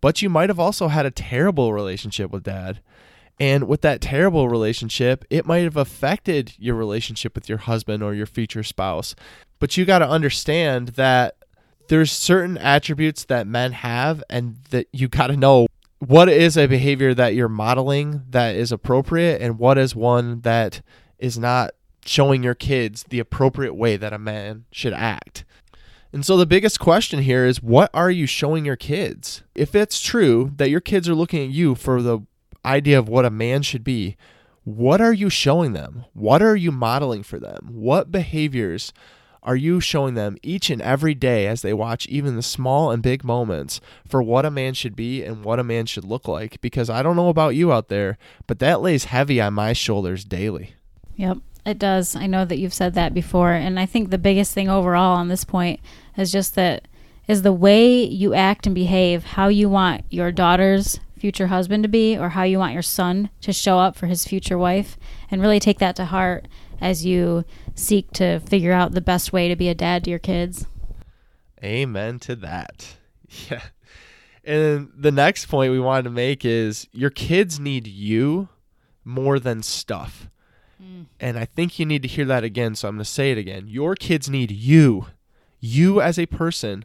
But 0.00 0.22
you 0.22 0.28
might 0.28 0.50
have 0.50 0.58
also 0.58 0.88
had 0.88 1.06
a 1.06 1.10
terrible 1.10 1.72
relationship 1.72 2.30
with 2.30 2.42
dad. 2.42 2.80
And 3.38 3.66
with 3.66 3.80
that 3.80 4.00
terrible 4.00 4.48
relationship, 4.48 5.24
it 5.30 5.46
might 5.46 5.64
have 5.64 5.76
affected 5.76 6.54
your 6.58 6.74
relationship 6.74 7.34
with 7.34 7.48
your 7.48 7.58
husband 7.58 8.02
or 8.02 8.14
your 8.14 8.26
future 8.26 8.62
spouse. 8.62 9.14
But 9.58 9.76
you 9.76 9.84
got 9.84 10.00
to 10.00 10.08
understand 10.08 10.88
that 10.88 11.36
there's 11.88 12.12
certain 12.12 12.58
attributes 12.58 13.24
that 13.24 13.46
men 13.46 13.72
have 13.72 14.22
and 14.28 14.58
that 14.70 14.86
you 14.92 15.08
got 15.08 15.28
to 15.28 15.36
know 15.36 15.66
what 15.98 16.28
is 16.28 16.56
a 16.56 16.66
behavior 16.66 17.14
that 17.14 17.34
you're 17.34 17.48
modeling 17.48 18.22
that 18.30 18.56
is 18.56 18.72
appropriate 18.72 19.40
and 19.40 19.58
what 19.58 19.78
is 19.78 19.94
one 19.94 20.40
that 20.40 20.82
is 21.22 21.38
not 21.38 21.70
showing 22.04 22.42
your 22.42 22.54
kids 22.54 23.04
the 23.08 23.20
appropriate 23.20 23.74
way 23.74 23.96
that 23.96 24.12
a 24.12 24.18
man 24.18 24.64
should 24.72 24.92
act. 24.92 25.44
And 26.12 26.26
so 26.26 26.36
the 26.36 26.44
biggest 26.44 26.80
question 26.80 27.22
here 27.22 27.46
is 27.46 27.62
what 27.62 27.90
are 27.94 28.10
you 28.10 28.26
showing 28.26 28.66
your 28.66 28.76
kids? 28.76 29.42
If 29.54 29.74
it's 29.74 30.00
true 30.00 30.52
that 30.56 30.68
your 30.68 30.80
kids 30.80 31.08
are 31.08 31.14
looking 31.14 31.42
at 31.44 31.54
you 31.54 31.74
for 31.76 32.02
the 32.02 32.20
idea 32.64 32.98
of 32.98 33.08
what 33.08 33.24
a 33.24 33.30
man 33.30 33.62
should 33.62 33.84
be, 33.84 34.16
what 34.64 35.00
are 35.00 35.12
you 35.12 35.30
showing 35.30 35.72
them? 35.72 36.04
What 36.12 36.42
are 36.42 36.56
you 36.56 36.72
modeling 36.72 37.22
for 37.22 37.38
them? 37.38 37.68
What 37.70 38.12
behaviors 38.12 38.92
are 39.44 39.56
you 39.56 39.80
showing 39.80 40.14
them 40.14 40.36
each 40.42 40.70
and 40.70 40.82
every 40.82 41.14
day 41.14 41.46
as 41.46 41.62
they 41.62 41.72
watch 41.72 42.06
even 42.06 42.36
the 42.36 42.42
small 42.42 42.90
and 42.90 43.02
big 43.02 43.24
moments 43.24 43.80
for 44.06 44.22
what 44.22 44.44
a 44.44 44.50
man 44.50 44.74
should 44.74 44.94
be 44.94 45.22
and 45.24 45.44
what 45.44 45.58
a 45.58 45.64
man 45.64 45.86
should 45.86 46.04
look 46.04 46.26
like? 46.28 46.60
Because 46.60 46.90
I 46.90 47.02
don't 47.02 47.16
know 47.16 47.28
about 47.28 47.54
you 47.54 47.72
out 47.72 47.88
there, 47.88 48.18
but 48.46 48.58
that 48.58 48.80
lays 48.82 49.04
heavy 49.04 49.40
on 49.40 49.54
my 49.54 49.72
shoulders 49.72 50.24
daily. 50.24 50.74
Yep, 51.16 51.38
it 51.64 51.78
does. 51.78 52.16
I 52.16 52.26
know 52.26 52.44
that 52.44 52.58
you've 52.58 52.74
said 52.74 52.94
that 52.94 53.14
before. 53.14 53.52
And 53.52 53.78
I 53.78 53.86
think 53.86 54.10
the 54.10 54.18
biggest 54.18 54.52
thing 54.52 54.68
overall 54.68 55.16
on 55.16 55.28
this 55.28 55.44
point 55.44 55.80
is 56.16 56.32
just 56.32 56.54
that 56.54 56.88
is 57.28 57.42
the 57.42 57.52
way 57.52 58.02
you 58.02 58.34
act 58.34 58.66
and 58.66 58.74
behave, 58.74 59.24
how 59.24 59.48
you 59.48 59.68
want 59.68 60.04
your 60.10 60.32
daughter's 60.32 60.98
future 61.16 61.46
husband 61.46 61.84
to 61.84 61.88
be, 61.88 62.18
or 62.18 62.30
how 62.30 62.42
you 62.42 62.58
want 62.58 62.72
your 62.72 62.82
son 62.82 63.30
to 63.40 63.52
show 63.52 63.78
up 63.78 63.94
for 63.94 64.06
his 64.06 64.26
future 64.26 64.58
wife, 64.58 64.98
and 65.30 65.40
really 65.40 65.60
take 65.60 65.78
that 65.78 65.94
to 65.94 66.06
heart 66.06 66.48
as 66.80 67.06
you 67.06 67.44
seek 67.76 68.10
to 68.10 68.40
figure 68.40 68.72
out 68.72 68.92
the 68.92 69.00
best 69.00 69.32
way 69.32 69.46
to 69.48 69.54
be 69.54 69.68
a 69.68 69.74
dad 69.74 70.02
to 70.02 70.10
your 70.10 70.18
kids. 70.18 70.66
Amen 71.62 72.18
to 72.20 72.36
that. 72.36 72.96
Yeah. 73.48 73.62
And 74.44 74.90
the 74.94 75.10
next 75.10 75.46
point 75.46 75.72
we 75.72 75.80
wanted 75.80 76.02
to 76.02 76.10
make 76.10 76.44
is 76.44 76.86
your 76.92 77.08
kids 77.08 77.58
need 77.58 77.86
you 77.86 78.48
more 79.04 79.38
than 79.38 79.62
stuff. 79.62 80.28
And 81.20 81.38
I 81.38 81.44
think 81.44 81.78
you 81.78 81.86
need 81.86 82.02
to 82.02 82.08
hear 82.08 82.24
that 82.24 82.44
again, 82.44 82.74
so 82.74 82.88
I'm 82.88 82.96
going 82.96 83.04
to 83.04 83.10
say 83.10 83.30
it 83.30 83.38
again. 83.38 83.68
Your 83.68 83.94
kids 83.94 84.28
need 84.28 84.50
you, 84.50 85.06
you 85.60 86.00
as 86.00 86.18
a 86.18 86.26
person, 86.26 86.84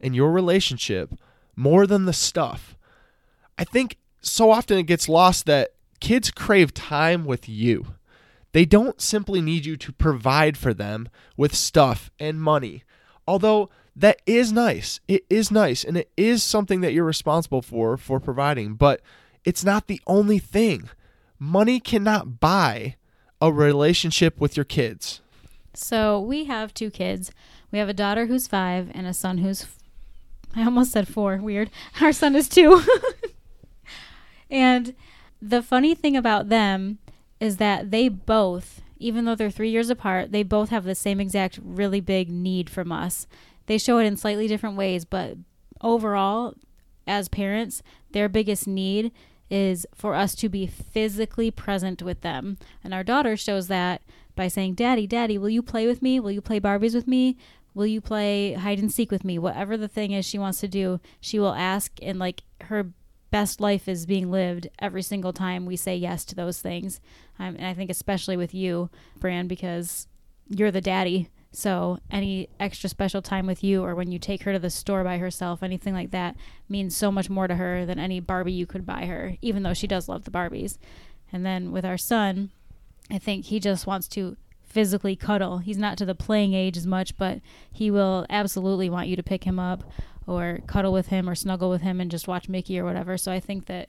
and 0.00 0.14
your 0.14 0.30
relationship 0.30 1.14
more 1.56 1.86
than 1.86 2.04
the 2.04 2.12
stuff. 2.12 2.76
I 3.58 3.64
think 3.64 3.96
so 4.20 4.50
often 4.50 4.78
it 4.78 4.84
gets 4.84 5.08
lost 5.08 5.46
that 5.46 5.70
kids 6.00 6.30
crave 6.30 6.74
time 6.74 7.24
with 7.24 7.48
you. 7.48 7.94
They 8.52 8.64
don't 8.64 9.00
simply 9.00 9.40
need 9.40 9.66
you 9.66 9.76
to 9.76 9.92
provide 9.92 10.56
for 10.56 10.72
them 10.72 11.08
with 11.36 11.54
stuff 11.54 12.10
and 12.18 12.40
money. 12.40 12.84
Although 13.26 13.70
that 13.94 14.22
is 14.26 14.52
nice. 14.52 15.00
It 15.08 15.24
is 15.28 15.50
nice 15.50 15.82
and 15.84 15.96
it 15.96 16.10
is 16.16 16.42
something 16.42 16.80
that 16.80 16.92
you're 16.92 17.04
responsible 17.04 17.62
for 17.62 17.96
for 17.96 18.20
providing, 18.20 18.74
but 18.74 19.00
it's 19.44 19.64
not 19.64 19.86
the 19.86 20.00
only 20.06 20.38
thing. 20.38 20.88
Money 21.38 21.80
cannot 21.80 22.40
buy 22.40 22.96
a 23.40 23.52
relationship 23.52 24.40
with 24.40 24.56
your 24.56 24.64
kids. 24.64 25.20
So, 25.74 26.20
we 26.20 26.46
have 26.46 26.74
two 26.74 26.90
kids. 26.90 27.30
We 27.70 27.78
have 27.78 27.88
a 27.88 27.94
daughter 27.94 28.26
who's 28.26 28.48
5 28.48 28.90
and 28.94 29.06
a 29.06 29.14
son 29.14 29.38
who's 29.38 29.66
I 30.56 30.64
almost 30.64 30.92
said 30.92 31.08
4. 31.08 31.36
Weird. 31.36 31.70
Our 32.00 32.12
son 32.12 32.34
is 32.34 32.48
2. 32.48 32.82
and 34.50 34.94
the 35.40 35.62
funny 35.62 35.94
thing 35.94 36.16
about 36.16 36.48
them 36.48 36.98
is 37.40 37.58
that 37.58 37.90
they 37.90 38.08
both, 38.08 38.80
even 38.98 39.24
though 39.24 39.34
they're 39.34 39.50
three 39.50 39.70
years 39.70 39.90
apart, 39.90 40.32
they 40.32 40.42
both 40.42 40.70
have 40.70 40.84
the 40.84 40.94
same 40.94 41.20
exact 41.20 41.58
really 41.62 42.00
big 42.00 42.30
need 42.30 42.68
from 42.68 42.90
us. 42.90 43.26
They 43.66 43.78
show 43.78 43.98
it 43.98 44.06
in 44.06 44.16
slightly 44.16 44.48
different 44.48 44.76
ways, 44.76 45.04
but 45.04 45.36
overall, 45.80 46.54
as 47.06 47.28
parents, 47.28 47.82
their 48.10 48.28
biggest 48.28 48.66
need 48.66 49.12
is 49.50 49.86
for 49.94 50.14
us 50.14 50.34
to 50.36 50.48
be 50.48 50.66
physically 50.66 51.50
present 51.50 52.02
with 52.02 52.20
them. 52.20 52.58
And 52.84 52.92
our 52.92 53.04
daughter 53.04 53.36
shows 53.36 53.68
that 53.68 54.02
by 54.36 54.48
saying, 54.48 54.74
Daddy, 54.74 55.06
Daddy, 55.06 55.38
will 55.38 55.48
you 55.48 55.62
play 55.62 55.86
with 55.86 56.02
me? 56.02 56.20
Will 56.20 56.30
you 56.30 56.40
play 56.40 56.60
Barbies 56.60 56.94
with 56.94 57.08
me? 57.08 57.36
Will 57.74 57.86
you 57.86 58.00
play 58.00 58.54
hide 58.54 58.78
and 58.78 58.92
seek 58.92 59.10
with 59.10 59.24
me? 59.24 59.38
Whatever 59.38 59.76
the 59.76 59.88
thing 59.88 60.12
is 60.12 60.26
she 60.26 60.38
wants 60.38 60.60
to 60.60 60.68
do, 60.68 61.00
she 61.20 61.38
will 61.38 61.54
ask, 61.54 61.92
and 62.02 62.18
like 62.18 62.42
her 62.62 62.92
best 63.30 63.60
life 63.60 63.88
is 63.88 64.06
being 64.06 64.30
lived 64.30 64.68
every 64.78 65.02
single 65.02 65.32
time 65.32 65.66
we 65.66 65.76
say 65.76 65.94
yes 65.94 66.24
to 66.24 66.34
those 66.34 66.60
things. 66.60 67.00
Um, 67.38 67.56
and 67.56 67.66
I 67.66 67.74
think 67.74 67.90
especially 67.90 68.36
with 68.36 68.54
you, 68.54 68.90
Fran, 69.20 69.48
because 69.48 70.08
you're 70.48 70.70
the 70.70 70.80
daddy. 70.80 71.28
So 71.58 71.98
any 72.08 72.48
extra 72.60 72.88
special 72.88 73.20
time 73.20 73.44
with 73.44 73.64
you 73.64 73.82
or 73.82 73.96
when 73.96 74.12
you 74.12 74.20
take 74.20 74.44
her 74.44 74.52
to 74.52 74.60
the 74.60 74.70
store 74.70 75.02
by 75.02 75.18
herself, 75.18 75.60
anything 75.60 75.92
like 75.92 76.12
that 76.12 76.36
means 76.68 76.96
so 76.96 77.10
much 77.10 77.28
more 77.28 77.48
to 77.48 77.56
her 77.56 77.84
than 77.84 77.98
any 77.98 78.20
Barbie 78.20 78.52
you 78.52 78.64
could 78.64 78.86
buy 78.86 79.06
her, 79.06 79.34
even 79.42 79.64
though 79.64 79.74
she 79.74 79.88
does 79.88 80.08
love 80.08 80.22
the 80.22 80.30
Barbies. 80.30 80.78
And 81.32 81.44
then 81.44 81.72
with 81.72 81.84
our 81.84 81.98
son, 81.98 82.50
I 83.10 83.18
think 83.18 83.46
he 83.46 83.58
just 83.58 83.88
wants 83.88 84.06
to 84.10 84.36
physically 84.62 85.16
cuddle. 85.16 85.58
He's 85.58 85.78
not 85.78 85.98
to 85.98 86.06
the 86.06 86.14
playing 86.14 86.54
age 86.54 86.76
as 86.76 86.86
much, 86.86 87.16
but 87.16 87.40
he 87.72 87.90
will 87.90 88.24
absolutely 88.30 88.88
want 88.88 89.08
you 89.08 89.16
to 89.16 89.22
pick 89.24 89.42
him 89.42 89.58
up 89.58 89.82
or 90.28 90.60
cuddle 90.68 90.92
with 90.92 91.08
him 91.08 91.28
or 91.28 91.34
snuggle 91.34 91.70
with 91.70 91.82
him 91.82 92.00
and 92.00 92.08
just 92.08 92.28
watch 92.28 92.48
Mickey 92.48 92.78
or 92.78 92.84
whatever. 92.84 93.18
So 93.18 93.32
I 93.32 93.40
think 93.40 93.66
that 93.66 93.88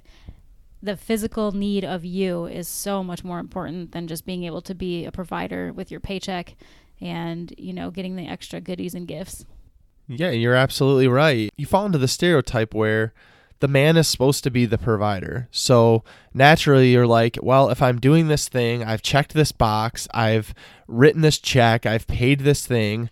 the 0.82 0.98
physical 0.98 1.52
need 1.52 1.86
of 1.86 2.04
you 2.04 2.46
is 2.48 2.68
so 2.68 3.04
much 3.04 3.24
more 3.24 3.38
important 3.38 3.92
than 3.92 4.08
just 4.08 4.26
being 4.26 4.44
able 4.44 4.62
to 4.64 4.74
be 4.74 5.06
a 5.06 5.12
provider 5.12 5.72
with 5.72 5.92
your 5.92 6.00
paycheck 6.00 6.56
and, 7.02 7.54
you 7.58 7.74
know, 7.74 7.92
getting 7.92 8.16
the 8.16 8.28
extra 8.28 8.62
goodies 8.62 8.94
and 8.94 9.08
gifts. 9.08 9.46
Yeah, 10.08 10.32
you're 10.32 10.56
absolutely 10.56 11.08
right. 11.08 11.52
You 11.58 11.66
fall 11.66 11.86
into 11.86 11.98
the 11.98 12.08
stereotype 12.08 12.74
where 12.74 13.14
the 13.60 13.68
man 13.68 13.98
is 13.98 14.08
supposed 14.08 14.44
to 14.44 14.50
be 14.50 14.66
the 14.66 14.78
provider. 14.78 15.48
So 15.52 16.04
naturally, 16.34 16.92
you're 16.92 17.08
like, 17.08 17.38
well, 17.42 17.70
if 17.70 17.82
I'm 17.82 18.00
doing 18.00 18.28
this 18.28 18.50
thing, 18.50 18.84
I've 18.84 19.02
checked 19.02 19.34
this 19.34 19.52
box, 19.52 20.08
I've 20.14 20.54
written 20.88 21.22
this 21.22 21.38
check, 21.38 21.86
I've 21.86 22.08
paid 22.08 22.42
this 22.42 22.66
thing, 22.66 23.10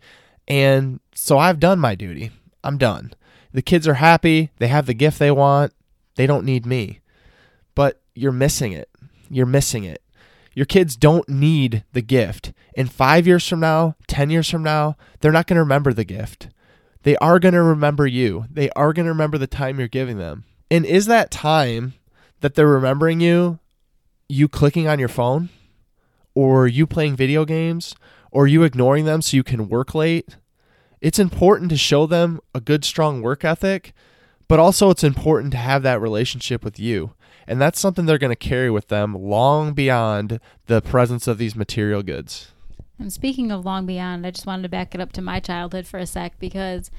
and 0.48 1.00
so 1.13 1.38
I've 1.38 1.60
done 1.60 1.79
my 1.79 1.96
duty. 1.96 2.32
I'm 2.63 2.77
done. 2.77 3.13
The 3.51 3.62
kids 3.62 3.88
are 3.88 3.96
happy. 3.96 4.51
They 4.58 4.67
have 4.67 4.86
the 4.86 4.94
gift 4.94 5.20
they 5.20 5.32
want. 5.32 5.74
They 6.15 6.27
don't 6.27 6.46
need 6.46 6.65
me. 6.65 7.00
But 7.75 8.01
you're 8.15 8.32
missing 8.32 8.72
it. 8.72 8.89
You're 9.29 9.46
missing 9.46 9.84
it. 9.84 10.01
Your 10.53 10.65
kids 10.65 10.96
don't 10.96 11.27
need 11.29 11.84
the 11.94 12.01
gift. 12.01 12.53
In 12.77 12.88
five 12.88 13.27
years 13.27 13.46
from 13.46 13.60
now, 13.60 13.96
10 14.07 14.29
years 14.29 14.50
from 14.50 14.63
now, 14.63 14.96
they're 15.19 15.34
not 15.34 15.48
going 15.48 15.55
to 15.55 15.62
remember 15.62 15.91
the 15.91 16.05
gift. 16.05 16.48
They 17.03 17.17
are 17.17 17.39
going 17.39 17.53
to 17.53 17.62
remember 17.62 18.07
you. 18.07 18.46
They 18.50 18.69
are 18.69 18.93
going 18.93 19.05
to 19.05 19.12
remember 19.12 19.38
the 19.38 19.48
time 19.48 19.79
you're 19.79 19.89
giving 19.89 20.17
them. 20.17 20.46
And 20.72 20.86
is 20.86 21.07
that 21.07 21.31
time 21.31 21.96
that 22.39 22.55
they're 22.55 22.67
remembering 22.67 23.19
you, 23.19 23.60
you 24.29 24.48
clicking 24.48 24.88
on 24.88 25.00
your 25.00 25.10
phone, 25.10 25.50
or 26.34 26.67
you 26.67 26.88
playing 26.88 27.17
video 27.17 27.43
games, 27.43 27.96
or 28.31 28.48
you 28.48 28.63
ignoring 28.63 29.03
them 29.03 29.22
so 29.22 29.36
you 29.36 29.43
can 29.43 29.67
work 29.67 29.93
late? 29.93 30.38
it's 31.01 31.19
important 31.19 31.69
to 31.69 31.77
show 31.77 32.05
them 32.05 32.39
a 32.55 32.62
good, 32.62 32.84
strong 32.84 33.22
work 33.22 33.46
ethic, 33.46 33.93
but 34.48 34.60
also 34.60 34.89
it's 34.89 35.03
important 35.03 35.51
to 35.51 35.57
have 35.57 35.84
that 35.84 36.01
relationship 36.01 36.63
with 36.63 36.79
you. 36.79 37.13
And 37.46 37.62
that's 37.62 37.79
something 37.79 38.05
they're 38.05 38.17
going 38.17 38.31
to 38.31 38.36
carry 38.36 38.69
with 38.69 38.88
them 38.88 39.13
long 39.13 39.74
beyond 39.74 40.39
the 40.65 40.81
presence 40.81 41.27
of 41.27 41.38
these 41.38 41.55
material 41.55 42.03
goods. 42.03 42.51
And 42.99 43.13
speaking 43.13 43.51
of 43.51 43.65
long 43.65 43.85
beyond, 43.85 44.25
I 44.25 44.31
just 44.31 44.47
wanted 44.47 44.63
to 44.63 44.69
back 44.69 44.95
it 44.95 45.01
up 45.01 45.11
to 45.13 45.21
my 45.21 45.39
childhood 45.39 45.85
for 45.85 45.99
a 45.99 46.05
sec 46.05 46.39
because, 46.39 46.89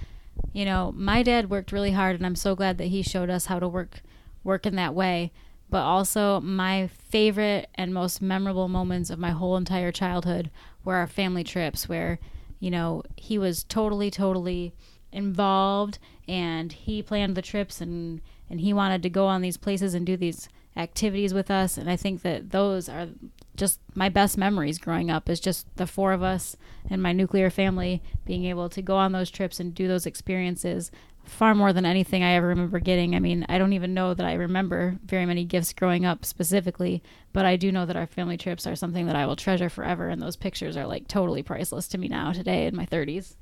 you 0.53 0.65
know, 0.65 0.93
my 0.97 1.23
dad 1.23 1.51
worked 1.51 1.73
really 1.73 1.93
hard, 1.93 2.17
and 2.17 2.25
I'm 2.25 2.37
so 2.37 2.55
glad 2.55 2.79
that 2.79 2.87
he 2.87 3.03
showed 3.03 3.31
us 3.31 3.47
how 3.47 3.59
to 3.59 3.69
work 3.69 4.03
work 4.45 4.65
in 4.65 4.77
that 4.77 4.95
way. 4.95 5.33
But 5.71 5.83
also, 5.83 6.41
my 6.41 6.87
favorite 6.87 7.69
and 7.75 7.93
most 7.93 8.23
memorable 8.23 8.69
moments 8.69 9.11
of 9.11 9.19
my 9.19 9.33
whole 9.33 9.57
entire 9.57 9.93
childhood 9.93 10.51
were 10.85 10.95
our 10.95 11.07
family 11.07 11.45
trips, 11.45 11.89
where 11.89 12.19
you 12.61 12.71
know, 12.71 13.03
he 13.17 13.39
was 13.39 13.65
totally, 13.65 14.11
totally 14.11 14.75
involved 15.13 15.99
and 16.27 16.73
he 16.73 17.03
planned 17.03 17.35
the 17.35 17.43
trips 17.43 17.81
and, 17.81 18.21
and 18.51 18.61
he 18.61 18.73
wanted 18.73 19.03
to 19.03 19.11
go 19.11 19.27
on 19.27 19.41
these 19.41 19.57
places 19.57 19.95
and 19.95 20.05
do 20.05 20.17
these 20.17 20.49
activities 20.79 21.35
with 21.35 21.51
us. 21.51 21.77
And 21.77 21.91
I 21.91 21.97
think 21.97 22.23
that 22.23 22.51
those 22.51 22.89
are 22.89 23.09
just 23.57 23.81
my 23.95 24.09
best 24.09 24.39
memories 24.39 24.79
growing 24.79 25.11
up 25.11 25.29
is 25.29 25.41
just 25.41 25.67
the 25.77 25.87
four 25.87 26.13
of 26.13 26.23
us 26.23 26.57
and 26.89 27.03
my 27.03 27.13
nuclear 27.13 27.51
family 27.51 28.01
being 28.25 28.45
able 28.45 28.69
to 28.69 28.81
go 28.81 28.97
on 28.97 29.13
those 29.13 29.31
trips 29.31 29.59
and 29.59 29.75
do 29.75 29.89
those 29.89 30.07
experiences 30.07 30.91
far 31.25 31.55
more 31.55 31.73
than 31.73 31.85
anything 31.85 32.23
I 32.23 32.33
ever 32.35 32.47
remember 32.47 32.79
getting. 32.79 33.15
I 33.15 33.19
mean, 33.19 33.45
I 33.49 33.59
don't 33.59 33.75
even 33.75 33.93
know 33.93 34.15
that 34.15 34.25
I 34.25 34.35
remember 34.35 34.97
very 35.05 35.27
many 35.27 35.45
gifts 35.45 35.73
growing 35.73 36.07
up 36.07 36.25
specifically, 36.25 37.03
but 37.33 37.45
I 37.45 37.57
do 37.57 37.71
know 37.71 37.85
that 37.85 37.97
our 37.97 38.07
family 38.07 38.39
trips 38.39 38.67
are 38.67 38.77
something 38.77 39.07
that 39.07 39.17
I 39.17 39.27
will 39.27 39.37
treasure 39.37 39.69
forever 39.69 40.09
and 40.09 40.23
those 40.23 40.37
pictures 40.37 40.77
are 40.77 40.87
like 40.87 41.07
totally 41.09 41.43
priceless 41.43 41.89
to 41.89 41.99
me 41.99 42.09
now 42.09 42.33
today 42.33 42.67
in 42.67 42.77
my 42.77 42.87
30s. 42.87 43.35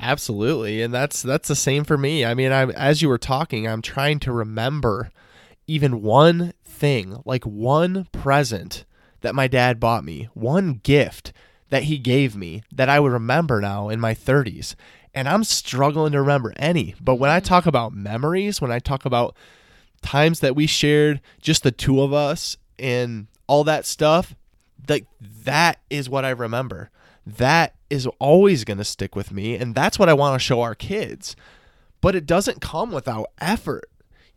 Absolutely, 0.00 0.80
and 0.80 0.92
that's 0.92 1.20
that's 1.20 1.48
the 1.48 1.54
same 1.54 1.84
for 1.84 1.98
me. 1.98 2.24
I 2.24 2.32
mean, 2.32 2.50
I 2.50 2.64
as 2.70 3.02
you 3.02 3.08
were 3.10 3.18
talking, 3.18 3.68
I'm 3.68 3.82
trying 3.82 4.20
to 4.20 4.32
remember 4.32 5.10
even 5.66 6.02
one 6.02 6.52
thing, 6.72 7.22
like 7.24 7.44
one 7.44 8.06
present 8.12 8.84
that 9.20 9.34
my 9.34 9.46
dad 9.46 9.78
bought 9.78 10.04
me, 10.04 10.28
one 10.34 10.80
gift 10.82 11.32
that 11.70 11.84
he 11.84 11.98
gave 11.98 12.36
me 12.36 12.62
that 12.72 12.88
I 12.88 13.00
would 13.00 13.12
remember 13.12 13.60
now 13.60 13.88
in 13.88 14.00
my 14.00 14.14
30s 14.14 14.74
and 15.14 15.28
I'm 15.28 15.44
struggling 15.44 16.12
to 16.12 16.20
remember 16.20 16.52
any. 16.56 16.94
But 17.00 17.16
when 17.16 17.30
I 17.30 17.40
mm. 17.40 17.44
talk 17.44 17.66
about 17.66 17.94
memories, 17.94 18.60
when 18.60 18.72
I 18.72 18.78
talk 18.78 19.04
about 19.04 19.36
times 20.02 20.40
that 20.40 20.56
we 20.56 20.66
shared 20.66 21.20
just 21.40 21.62
the 21.62 21.70
two 21.70 22.00
of 22.00 22.12
us 22.12 22.56
and 22.78 23.26
all 23.46 23.64
that 23.64 23.86
stuff, 23.86 24.34
like 24.88 25.06
that 25.20 25.78
is 25.90 26.08
what 26.08 26.24
I 26.24 26.30
remember. 26.30 26.90
That 27.26 27.74
is 27.88 28.06
always 28.18 28.64
going 28.64 28.78
to 28.78 28.84
stick 28.84 29.14
with 29.14 29.32
me 29.32 29.56
and 29.56 29.74
that's 29.74 29.98
what 29.98 30.08
I 30.08 30.14
want 30.14 30.34
to 30.34 30.44
show 30.44 30.60
our 30.62 30.74
kids. 30.74 31.36
But 32.00 32.16
it 32.16 32.26
doesn't 32.26 32.60
come 32.60 32.90
without 32.90 33.28
effort. 33.40 33.84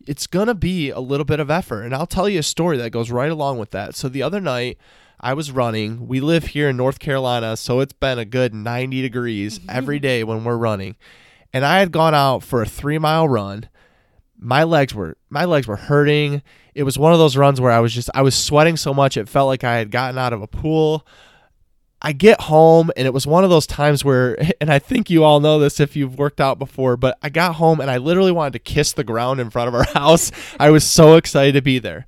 It's 0.08 0.28
going 0.28 0.48
to 0.48 0.56
be 0.56 0.90
a 0.90 1.00
little 1.00 1.26
bit 1.26 1.40
of 1.40 1.50
effort. 1.50 1.84
And 1.84 1.94
I'll 1.96 2.06
tell 2.06 2.30
you 2.30 2.40
a 2.40 2.44
story 2.44 2.78
that 2.78 2.92
goes 2.92 3.12
right 3.12 3.32
along 3.32 3.58
with 3.58 3.72
that. 3.72 3.96
So 3.96 4.10
the 4.10 4.24
other 4.24 4.40
night, 4.40 4.78
I 5.20 5.34
was 5.34 5.52
running. 5.52 6.08
We 6.08 6.20
live 6.20 6.48
here 6.48 6.70
in 6.70 6.78
North 6.78 7.00
Carolina, 7.00 7.58
so 7.58 7.80
it's 7.80 7.94
been 7.94 8.20
a 8.20 8.26
good 8.26 8.54
90 8.54 9.02
degrees 9.02 9.60
mm-hmm. 9.60 9.70
every 9.70 10.00
day 10.00 10.24
when 10.24 10.44
we're 10.44 10.58
running. 10.58 10.96
And 11.54 11.66
I 11.66 11.80
had 11.80 11.92
gone 11.92 12.14
out 12.14 12.44
for 12.44 12.62
a 12.62 12.66
3-mile 12.66 13.28
run. 13.28 13.70
My 14.38 14.64
legs 14.64 14.94
were 14.94 15.18
my 15.30 15.46
legs 15.46 15.66
were 15.66 15.78
hurting. 15.78 16.44
It 16.74 16.84
was 16.84 17.00
one 17.00 17.14
of 17.14 17.20
those 17.20 17.38
runs 17.38 17.62
where 17.62 17.72
I 17.72 17.80
was 17.80 17.94
just 17.94 18.10
I 18.14 18.22
was 18.22 18.36
sweating 18.36 18.76
so 18.76 18.94
much 18.94 19.16
it 19.16 19.30
felt 19.30 19.48
like 19.48 19.64
I 19.64 19.78
had 19.78 19.92
gotten 19.92 20.18
out 20.18 20.34
of 20.34 20.42
a 20.42 20.48
pool. 20.48 21.08
I 22.06 22.12
get 22.12 22.40
home 22.42 22.92
and 22.96 23.08
it 23.08 23.16
was 23.16 23.26
one 23.26 23.44
of 23.44 23.50
those 23.50 23.66
times 23.66 24.06
where, 24.06 24.38
and 24.62 24.72
I 24.72 24.78
think 24.78 25.10
you 25.10 25.24
all 25.24 25.40
know 25.40 25.58
this 25.58 25.80
if 25.80 25.96
you've 25.96 26.20
worked 26.20 26.40
out 26.40 26.60
before, 26.60 26.96
but 26.98 27.18
I 27.24 27.30
got 27.30 27.56
home 27.56 27.82
and 27.82 27.90
I 27.90 27.98
literally 27.98 28.32
wanted 28.32 28.54
to 28.54 28.60
kiss 28.60 28.94
the 28.94 29.04
ground 29.04 29.40
in 29.40 29.50
front 29.50 29.70
of 29.70 29.74
our 29.74 29.86
house. 29.94 30.32
I 30.60 30.70
was 30.70 30.84
so 30.84 31.16
excited 31.16 31.54
to 31.54 31.64
be 31.64 31.80
there. 31.80 32.06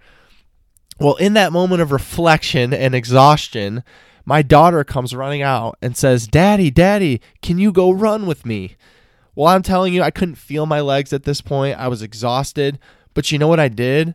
Well, 1.00 1.16
in 1.16 1.34
that 1.34 1.52
moment 1.52 1.82
of 1.82 1.92
reflection 1.92 2.76
and 2.76 2.94
exhaustion, 2.94 3.84
my 4.24 4.44
daughter 4.44 4.84
comes 4.84 5.16
running 5.16 5.42
out 5.42 5.80
and 5.82 5.98
says, 5.98 6.28
Daddy, 6.28 6.70
Daddy, 6.70 7.20
can 7.42 7.58
you 7.58 7.72
go 7.72 7.90
run 7.90 8.28
with 8.28 8.46
me? 8.46 8.78
Well, 9.34 9.48
I'm 9.48 9.64
telling 9.64 9.96
you, 9.96 10.04
I 10.04 10.12
couldn't 10.12 10.36
feel 10.36 10.68
my 10.68 10.82
legs 10.82 11.12
at 11.12 11.24
this 11.24 11.42
point. 11.42 11.80
I 11.80 11.88
was 11.88 12.04
exhausted. 12.04 12.78
But 13.16 13.32
you 13.32 13.40
know 13.40 13.48
what 13.48 13.60
I 13.60 13.68
did? 13.68 14.14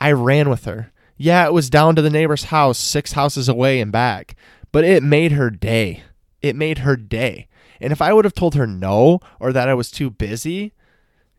I 0.00 0.10
ran 0.10 0.50
with 0.50 0.64
her. 0.64 0.92
Yeah, 1.16 1.46
it 1.46 1.52
was 1.52 1.70
down 1.70 1.94
to 1.96 2.02
the 2.02 2.10
neighbor's 2.10 2.44
house, 2.44 2.78
six 2.78 3.12
houses 3.12 3.48
away 3.48 3.80
and 3.80 3.92
back 3.92 4.34
but 4.72 4.84
it 4.84 5.02
made 5.02 5.32
her 5.32 5.50
day. 5.50 6.02
It 6.42 6.56
made 6.56 6.78
her 6.78 6.96
day. 6.96 7.48
And 7.80 7.92
if 7.92 8.02
I 8.02 8.12
would 8.12 8.24
have 8.24 8.34
told 8.34 8.54
her 8.54 8.66
no 8.66 9.20
or 9.38 9.52
that 9.52 9.68
I 9.68 9.74
was 9.74 9.90
too 9.90 10.10
busy, 10.10 10.72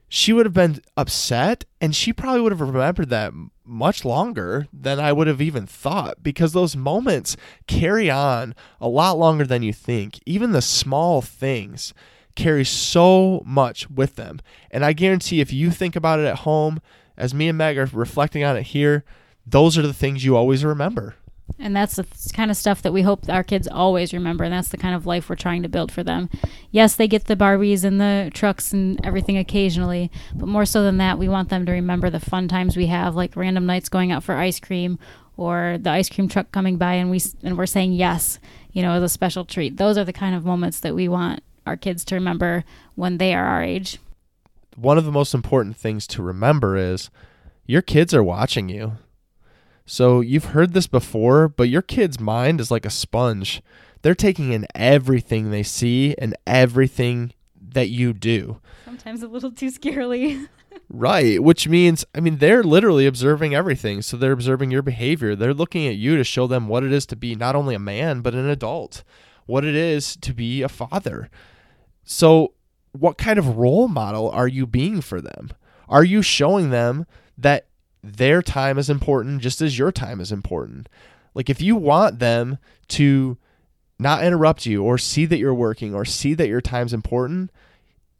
she 0.09 0.33
would 0.33 0.45
have 0.45 0.53
been 0.53 0.81
upset 0.97 1.63
and 1.79 1.95
she 1.95 2.11
probably 2.11 2.41
would 2.41 2.51
have 2.51 2.59
remembered 2.59 3.09
that 3.09 3.31
much 3.63 4.03
longer 4.03 4.67
than 4.73 4.99
I 4.99 5.13
would 5.13 5.27
have 5.27 5.41
even 5.41 5.65
thought 5.65 6.21
because 6.21 6.51
those 6.51 6.75
moments 6.75 7.37
carry 7.67 8.09
on 8.09 8.53
a 8.81 8.89
lot 8.89 9.17
longer 9.17 9.45
than 9.45 9.63
you 9.63 9.71
think. 9.71 10.19
Even 10.25 10.51
the 10.51 10.61
small 10.61 11.21
things 11.21 11.93
carry 12.35 12.65
so 12.65 13.41
much 13.45 13.89
with 13.89 14.17
them. 14.17 14.41
And 14.69 14.83
I 14.83 14.93
guarantee 14.93 15.39
if 15.39 15.53
you 15.53 15.71
think 15.71 15.95
about 15.95 16.19
it 16.19 16.25
at 16.25 16.39
home, 16.39 16.81
as 17.15 17.33
me 17.33 17.47
and 17.47 17.57
Meg 17.57 17.77
are 17.77 17.89
reflecting 17.93 18.43
on 18.43 18.57
it 18.57 18.63
here, 18.63 19.05
those 19.45 19.77
are 19.77 19.81
the 19.81 19.93
things 19.93 20.25
you 20.25 20.35
always 20.35 20.65
remember. 20.65 21.15
And 21.59 21.75
that's 21.75 21.95
the 21.95 22.05
kind 22.33 22.49
of 22.49 22.57
stuff 22.57 22.81
that 22.81 22.93
we 22.93 23.03
hope 23.03 23.29
our 23.29 23.43
kids 23.43 23.67
always 23.67 24.13
remember. 24.13 24.43
And 24.43 24.53
that's 24.53 24.69
the 24.69 24.77
kind 24.77 24.95
of 24.95 25.05
life 25.05 25.29
we're 25.29 25.35
trying 25.35 25.63
to 25.63 25.69
build 25.69 25.91
for 25.91 26.03
them. 26.03 26.29
Yes, 26.71 26.95
they 26.95 27.07
get 27.07 27.25
the 27.25 27.35
Barbies 27.35 27.83
and 27.83 28.01
the 28.01 28.31
trucks 28.33 28.73
and 28.73 29.03
everything 29.05 29.37
occasionally, 29.37 30.11
but 30.35 30.47
more 30.47 30.65
so 30.65 30.83
than 30.83 30.97
that, 30.97 31.19
we 31.19 31.29
want 31.29 31.49
them 31.49 31.65
to 31.65 31.71
remember 31.71 32.09
the 32.09 32.19
fun 32.19 32.47
times 32.47 32.75
we 32.75 32.87
have, 32.87 33.15
like 33.15 33.35
random 33.35 33.65
nights 33.65 33.89
going 33.89 34.11
out 34.11 34.23
for 34.23 34.35
ice 34.35 34.59
cream 34.59 34.97
or 35.37 35.77
the 35.79 35.89
ice 35.89 36.09
cream 36.09 36.27
truck 36.27 36.51
coming 36.51 36.77
by 36.77 36.93
and 36.93 37.09
we 37.09 37.19
and 37.43 37.57
we're 37.57 37.65
saying 37.65 37.93
yes, 37.93 38.39
you 38.73 38.81
know, 38.81 38.93
as 38.93 39.03
a 39.03 39.09
special 39.09 39.45
treat. 39.45 39.77
Those 39.77 39.97
are 39.97 40.05
the 40.05 40.13
kind 40.13 40.35
of 40.35 40.45
moments 40.45 40.79
that 40.81 40.95
we 40.95 41.07
want 41.07 41.41
our 41.65 41.77
kids 41.77 42.03
to 42.05 42.15
remember 42.15 42.63
when 42.95 43.17
they 43.17 43.33
are 43.33 43.45
our 43.45 43.63
age. 43.63 43.99
One 44.75 44.97
of 44.97 45.05
the 45.05 45.11
most 45.11 45.33
important 45.33 45.75
things 45.77 46.07
to 46.07 46.21
remember 46.21 46.77
is 46.77 47.09
your 47.65 47.81
kids 47.81 48.13
are 48.13 48.23
watching 48.23 48.69
you. 48.69 48.93
So 49.85 50.21
you've 50.21 50.45
heard 50.45 50.73
this 50.73 50.87
before, 50.87 51.47
but 51.47 51.69
your 51.69 51.81
kid's 51.81 52.19
mind 52.19 52.61
is 52.61 52.71
like 52.71 52.85
a 52.85 52.89
sponge. 52.89 53.61
They're 54.01 54.15
taking 54.15 54.51
in 54.51 54.65
everything 54.73 55.51
they 55.51 55.63
see 55.63 56.15
and 56.17 56.35
everything 56.47 57.33
that 57.59 57.89
you 57.89 58.13
do. 58.13 58.59
Sometimes 58.85 59.23
a 59.23 59.27
little 59.27 59.51
too 59.51 59.71
scarily. 59.71 60.47
right, 60.89 61.41
which 61.41 61.67
means 61.67 62.05
I 62.15 62.19
mean 62.19 62.37
they're 62.37 62.63
literally 62.63 63.05
observing 63.05 63.55
everything. 63.55 64.01
So 64.01 64.17
they're 64.17 64.31
observing 64.31 64.71
your 64.71 64.81
behavior. 64.81 65.35
They're 65.35 65.53
looking 65.53 65.87
at 65.87 65.95
you 65.95 66.17
to 66.17 66.23
show 66.23 66.47
them 66.47 66.67
what 66.67 66.83
it 66.83 66.91
is 66.91 67.05
to 67.07 67.15
be 67.15 67.35
not 67.35 67.55
only 67.55 67.75
a 67.75 67.79
man 67.79 68.21
but 68.21 68.33
an 68.33 68.49
adult. 68.49 69.03
What 69.45 69.65
it 69.65 69.75
is 69.75 70.15
to 70.17 70.33
be 70.33 70.61
a 70.61 70.69
father. 70.69 71.29
So 72.03 72.53
what 72.91 73.17
kind 73.17 73.39
of 73.39 73.57
role 73.57 73.87
model 73.87 74.29
are 74.29 74.47
you 74.47 74.65
being 74.65 75.01
for 75.01 75.21
them? 75.21 75.51
Are 75.87 76.03
you 76.03 76.21
showing 76.21 76.69
them 76.69 77.05
that 77.37 77.67
their 78.03 78.41
time 78.41 78.77
is 78.77 78.89
important 78.89 79.41
just 79.41 79.61
as 79.61 79.77
your 79.77 79.91
time 79.91 80.19
is 80.19 80.31
important. 80.31 80.89
Like 81.33 81.49
if 81.49 81.61
you 81.61 81.75
want 81.75 82.19
them 82.19 82.57
to 82.89 83.37
not 83.99 84.23
interrupt 84.23 84.65
you 84.65 84.83
or 84.83 84.97
see 84.97 85.25
that 85.25 85.37
you're 85.37 85.53
working 85.53 85.93
or 85.93 86.05
see 86.05 86.33
that 86.33 86.47
your 86.47 86.61
time's 86.61 86.93
important, 86.93 87.51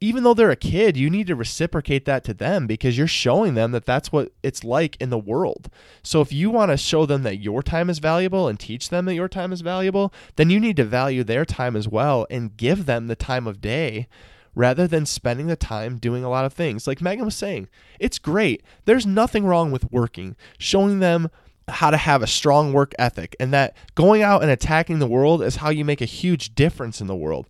even 0.04 0.24
though 0.24 0.34
they're 0.34 0.52
a 0.52 0.56
kid, 0.56 0.98
you 0.98 1.10
need 1.10 1.28
to 1.28 1.36
reciprocate 1.36 2.06
that 2.06 2.24
to 2.24 2.34
them 2.34 2.65
because 2.65 2.98
you're 2.98 3.08
showing 3.08 3.54
them 3.54 3.72
that 3.72 3.86
that's 3.86 4.12
what 4.12 4.32
it's 4.41 4.63
like 4.63 4.98
in 5.00 5.12
the 5.12 5.17
world. 5.17 5.70
So 6.02 6.22
if 6.22 6.34
you 6.34 6.50
want 6.50 6.72
to 6.72 6.78
show 6.78 7.06
them 7.06 7.22
that 7.24 7.38
your 7.38 7.62
time 7.62 7.89
is 7.89 8.00
valuable 8.00 8.48
and 8.48 8.60
teach 8.60 8.89
them 8.89 9.06
that 9.06 9.13
your 9.13 9.28
time 9.28 9.52
is 9.52 9.62
valuable, 9.62 10.12
then 10.38 10.50
you 10.50 10.60
need 10.60 10.76
to 10.78 10.84
value 10.84 11.24
their 11.24 11.46
time 11.46 11.76
as 11.76 11.88
well 11.88 12.26
and 12.32 12.58
give 12.58 12.88
them 12.88 13.08
the 13.08 13.15
time 13.15 13.46
of 13.46 13.62
day 13.62 14.08
rather 14.56 14.88
than 14.88 15.06
spending 15.06 15.48
the 15.48 15.56
time 15.56 15.98
doing 15.98 16.24
a 16.24 16.30
lot 16.30 16.46
of 16.46 16.54
things. 16.54 16.88
Like 16.88 17.02
Megan 17.02 17.26
was 17.26 17.36
saying, 17.36 17.70
it's 18.00 18.20
great. 18.20 18.64
There's 18.86 19.06
nothing 19.06 19.46
wrong 19.46 19.72
with 19.72 19.92
working, 19.92 20.36
showing 20.58 21.00
them 21.00 21.30
how 21.68 21.92
to 21.92 21.98
have 21.98 22.22
a 22.22 22.28
strong 22.28 22.74
work 22.74 22.94
ethic, 23.00 23.36
and 23.40 23.54
that 23.54 23.76
going 23.96 24.22
out 24.22 24.42
and 24.42 24.52
attacking 24.52 25.00
the 25.00 25.08
world 25.08 25.42
is 25.42 25.58
how 25.58 25.70
you 25.70 25.86
make 25.86 26.02
a 26.02 26.06
huge 26.06 26.54
difference 26.56 27.00
in 27.02 27.08
the 27.08 27.16
world. 27.16 27.48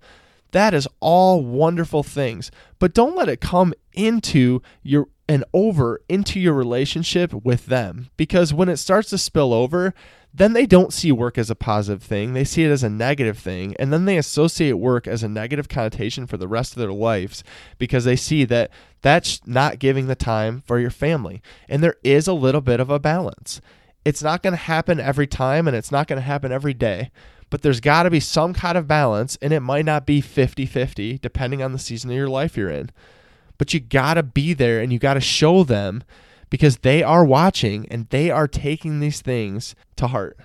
That 0.51 0.73
is 0.73 0.87
all 0.99 1.43
wonderful 1.43 2.03
things, 2.03 2.51
but 2.77 2.93
don't 2.93 3.15
let 3.15 3.29
it 3.29 3.41
come 3.41 3.73
into 3.93 4.61
your 4.83 5.07
and 5.27 5.45
over 5.53 6.01
into 6.09 6.41
your 6.41 6.53
relationship 6.53 7.33
with 7.33 7.67
them 7.67 8.09
because 8.17 8.53
when 8.53 8.67
it 8.67 8.75
starts 8.75 9.09
to 9.11 9.17
spill 9.17 9.53
over, 9.53 9.93
then 10.33 10.53
they 10.53 10.65
don't 10.65 10.93
see 10.93 11.11
work 11.11 11.37
as 11.37 11.49
a 11.49 11.55
positive 11.55 12.01
thing. 12.01 12.33
They 12.33 12.45
see 12.45 12.63
it 12.63 12.71
as 12.71 12.83
a 12.83 12.89
negative 12.89 13.37
thing. 13.37 13.75
And 13.77 13.91
then 13.91 14.05
they 14.05 14.17
associate 14.17 14.73
work 14.73 15.07
as 15.07 15.23
a 15.23 15.29
negative 15.29 15.67
connotation 15.67 16.25
for 16.25 16.37
the 16.37 16.47
rest 16.47 16.73
of 16.73 16.79
their 16.79 16.93
lives 16.93 17.43
because 17.77 18.05
they 18.05 18.15
see 18.15 18.45
that 18.45 18.71
that's 19.01 19.45
not 19.45 19.79
giving 19.79 20.07
the 20.07 20.15
time 20.15 20.61
for 20.65 20.79
your 20.79 20.89
family. 20.89 21.41
And 21.67 21.83
there 21.83 21.97
is 22.03 22.27
a 22.27 22.33
little 22.33 22.61
bit 22.61 22.79
of 22.79 22.89
a 22.89 22.99
balance. 22.99 23.59
It's 24.05 24.23
not 24.23 24.41
going 24.41 24.53
to 24.53 24.57
happen 24.57 24.99
every 24.99 25.27
time 25.27 25.67
and 25.67 25.75
it's 25.75 25.91
not 25.91 26.07
going 26.07 26.17
to 26.17 26.25
happen 26.25 26.51
every 26.51 26.73
day, 26.73 27.11
but 27.49 27.61
there's 27.61 27.81
got 27.81 28.03
to 28.03 28.09
be 28.09 28.21
some 28.21 28.53
kind 28.53 28.77
of 28.77 28.87
balance. 28.87 29.37
And 29.41 29.51
it 29.51 29.59
might 29.59 29.85
not 29.85 30.05
be 30.05 30.21
50 30.21 30.65
50 30.65 31.17
depending 31.17 31.61
on 31.61 31.73
the 31.73 31.79
season 31.79 32.09
of 32.09 32.15
your 32.15 32.29
life 32.29 32.55
you're 32.55 32.69
in. 32.69 32.89
But 33.57 33.73
you 33.73 33.81
got 33.81 34.13
to 34.13 34.23
be 34.23 34.53
there 34.53 34.79
and 34.79 34.93
you 34.93 34.97
got 34.97 35.15
to 35.15 35.21
show 35.21 35.63
them 35.63 36.03
because 36.51 36.79
they 36.79 37.01
are 37.01 37.25
watching 37.25 37.87
and 37.89 38.07
they 38.09 38.29
are 38.29 38.47
taking 38.47 38.99
these 38.99 39.21
things 39.21 39.73
to 39.95 40.07
heart. 40.07 40.37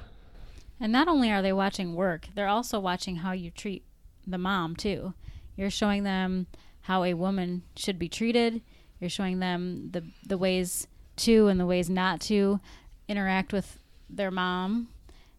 And 0.80 0.92
not 0.92 1.08
only 1.08 1.30
are 1.30 1.42
they 1.42 1.52
watching 1.52 1.94
work, 1.94 2.28
they're 2.34 2.48
also 2.48 2.80
watching 2.80 3.16
how 3.16 3.32
you 3.32 3.50
treat 3.50 3.84
the 4.26 4.38
mom 4.38 4.76
too. 4.76 5.12
You're 5.56 5.68
showing 5.68 6.04
them 6.04 6.46
how 6.82 7.02
a 7.02 7.14
woman 7.14 7.64
should 7.74 7.98
be 7.98 8.08
treated. 8.08 8.62
You're 9.00 9.10
showing 9.10 9.40
them 9.40 9.90
the 9.90 10.04
the 10.26 10.38
ways 10.38 10.86
to 11.16 11.48
and 11.48 11.58
the 11.58 11.66
ways 11.66 11.90
not 11.90 12.20
to 12.22 12.60
interact 13.08 13.52
with 13.52 13.78
their 14.08 14.30
mom. 14.30 14.88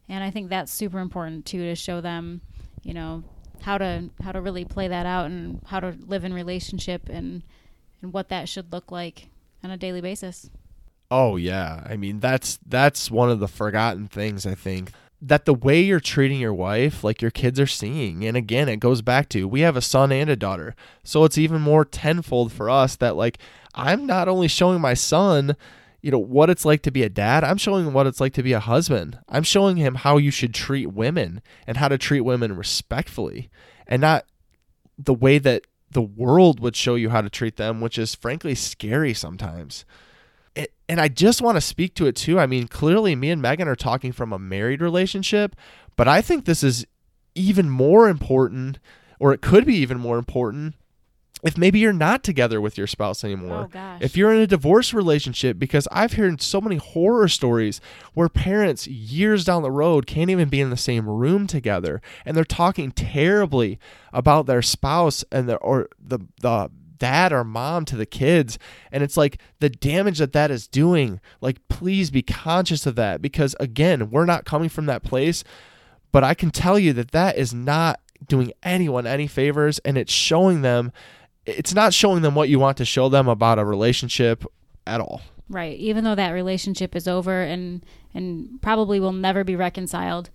And 0.09 0.23
I 0.23 0.31
think 0.31 0.49
that's 0.49 0.71
super 0.71 0.99
important 0.99 1.45
too 1.45 1.63
to 1.63 1.75
show 1.75 2.01
them, 2.01 2.41
you 2.83 2.93
know, 2.93 3.23
how 3.61 3.77
to 3.77 4.09
how 4.21 4.31
to 4.33 4.41
really 4.41 4.65
play 4.65 4.87
that 4.87 5.05
out 5.05 5.27
and 5.27 5.61
how 5.65 5.79
to 5.79 5.95
live 6.07 6.25
in 6.25 6.33
relationship 6.33 7.09
and 7.09 7.43
and 8.01 8.11
what 8.11 8.29
that 8.29 8.49
should 8.49 8.73
look 8.73 8.91
like 8.91 9.29
on 9.63 9.71
a 9.71 9.77
daily 9.77 10.01
basis. 10.01 10.49
Oh 11.09 11.35
yeah. 11.37 11.83
I 11.85 11.95
mean, 11.95 12.19
that's 12.19 12.59
that's 12.65 13.09
one 13.09 13.29
of 13.29 13.39
the 13.39 13.47
forgotten 13.47 14.07
things 14.07 14.45
I 14.45 14.55
think 14.55 14.91
that 15.21 15.45
the 15.45 15.53
way 15.53 15.81
you're 15.81 15.99
treating 15.99 16.39
your 16.39 16.53
wife, 16.53 17.03
like 17.03 17.21
your 17.21 17.31
kids 17.31 17.59
are 17.59 17.67
seeing. 17.67 18.23
And 18.25 18.37
again, 18.37 18.69
it 18.69 18.77
goes 18.77 19.01
back 19.01 19.29
to 19.29 19.47
we 19.47 19.61
have 19.61 19.75
a 19.75 19.81
son 19.81 20.11
and 20.11 20.29
a 20.29 20.35
daughter. 20.35 20.75
So 21.03 21.23
it's 21.23 21.37
even 21.37 21.61
more 21.61 21.85
tenfold 21.85 22.51
for 22.51 22.69
us 22.69 22.95
that 22.97 23.15
like 23.15 23.39
I'm 23.73 24.05
not 24.05 24.27
only 24.27 24.47
showing 24.47 24.81
my 24.81 24.93
son, 24.93 25.55
you 26.01 26.11
know, 26.11 26.19
what 26.19 26.49
it's 26.49 26.65
like 26.65 26.81
to 26.83 26.91
be 26.91 27.03
a 27.03 27.09
dad, 27.09 27.43
I'm 27.43 27.57
showing 27.57 27.87
him 27.87 27.93
what 27.93 28.07
it's 28.07 28.21
like 28.21 28.33
to 28.33 28.43
be 28.43 28.53
a 28.53 28.59
husband. 28.59 29.17
I'm 29.27 29.43
showing 29.43 29.77
him 29.77 29.95
how 29.95 30.17
you 30.17 30.29
should 30.29 30.53
treat 30.53 30.87
women 30.87 31.41
and 31.65 31.77
how 31.77 31.87
to 31.87 31.97
treat 31.97 32.21
women 32.21 32.55
respectfully 32.55 33.49
and 33.87 34.01
not 34.01 34.25
the 34.97 35.13
way 35.13 35.37
that 35.39 35.63
the 35.91 36.01
world 36.01 36.59
would 36.59 36.75
show 36.75 36.95
you 36.95 37.09
how 37.09 37.21
to 37.21 37.29
treat 37.29 37.55
them, 37.55 37.81
which 37.81 37.97
is 37.97 38.15
frankly 38.15 38.55
scary 38.55 39.13
sometimes. 39.13 39.85
It, 40.55 40.73
and 40.89 40.99
I 40.99 41.07
just 41.07 41.41
want 41.41 41.55
to 41.55 41.61
speak 41.61 41.93
to 41.95 42.07
it 42.07 42.15
too. 42.15 42.39
I 42.39 42.45
mean, 42.45 42.67
clearly, 42.67 43.15
me 43.15 43.29
and 43.29 43.41
Megan 43.41 43.67
are 43.67 43.75
talking 43.75 44.11
from 44.11 44.33
a 44.33 44.39
married 44.39 44.81
relationship, 44.81 45.55
but 45.95 46.07
I 46.07 46.21
think 46.21 46.45
this 46.45 46.63
is 46.63 46.85
even 47.35 47.69
more 47.69 48.09
important, 48.09 48.79
or 49.19 49.33
it 49.33 49.41
could 49.41 49.65
be 49.65 49.75
even 49.75 49.99
more 49.99 50.17
important 50.17 50.75
if 51.43 51.57
maybe 51.57 51.79
you're 51.79 51.93
not 51.93 52.23
together 52.23 52.59
with 52.59 52.77
your 52.77 52.87
spouse 52.87 53.23
anymore, 53.23 53.69
oh, 53.73 53.97
if 54.01 54.17
you're 54.17 54.33
in 54.33 54.39
a 54.41 54.47
divorce 54.47 54.93
relationship, 54.93 55.59
because 55.59 55.87
I've 55.91 56.13
heard 56.13 56.41
so 56.41 56.59
many 56.59 56.77
horror 56.77 57.27
stories 57.27 57.79
where 58.13 58.29
parents 58.29 58.87
years 58.87 59.45
down 59.45 59.61
the 59.61 59.71
road 59.71 60.07
can't 60.07 60.29
even 60.29 60.49
be 60.49 60.61
in 60.61 60.69
the 60.69 60.77
same 60.77 61.07
room 61.07 61.45
together 61.47 62.01
and 62.25 62.35
they're 62.35 62.43
talking 62.43 62.91
terribly 62.91 63.79
about 64.11 64.45
their 64.47 64.61
spouse 64.61 65.23
and 65.31 65.47
their 65.47 65.59
or 65.59 65.89
the 65.99 66.19
the 66.41 66.71
dad 66.97 67.31
or 67.31 67.43
mom 67.43 67.85
to 67.85 67.95
the 67.95 68.07
kids 68.07 68.57
and 68.91 69.03
it's 69.03 69.15
like 69.15 69.39
the 69.59 69.69
damage 69.69 70.17
that 70.17 70.33
that 70.33 70.49
is 70.49 70.67
doing 70.67 71.19
like 71.41 71.57
please 71.67 72.09
be 72.09 72.23
conscious 72.23 72.87
of 72.87 72.95
that 72.95 73.21
because 73.21 73.55
again 73.59 74.09
we're 74.09 74.25
not 74.25 74.45
coming 74.45 74.67
from 74.67 74.87
that 74.87 75.03
place 75.03 75.43
but 76.11 76.23
i 76.23 76.33
can 76.33 76.49
tell 76.49 76.79
you 76.79 76.93
that 76.93 77.11
that 77.11 77.37
is 77.37 77.53
not 77.53 77.99
doing 78.27 78.51
anyone 78.63 79.05
any 79.05 79.27
favors 79.27 79.77
and 79.79 79.95
it's 79.95 80.11
showing 80.11 80.63
them 80.63 80.91
it's 81.47 81.73
not 81.73 81.93
showing 81.93 82.21
them 82.21 82.35
what 82.35 82.49
you 82.49 82.59
want 82.59 82.77
to 82.77 82.85
show 82.85 83.09
them 83.09 83.27
about 83.27 83.57
a 83.57 83.65
relationship 83.65 84.45
at 84.85 85.01
all 85.01 85.21
Right. 85.49 85.77
Even 85.77 86.03
though 86.03 86.15
that 86.15 86.31
relationship 86.31 86.95
is 86.95 87.07
over 87.07 87.41
and 87.41 87.85
and 88.13 88.61
probably 88.61 88.99
will 88.99 89.13
never 89.13 89.43
be 89.43 89.55
reconciled, 89.55 90.29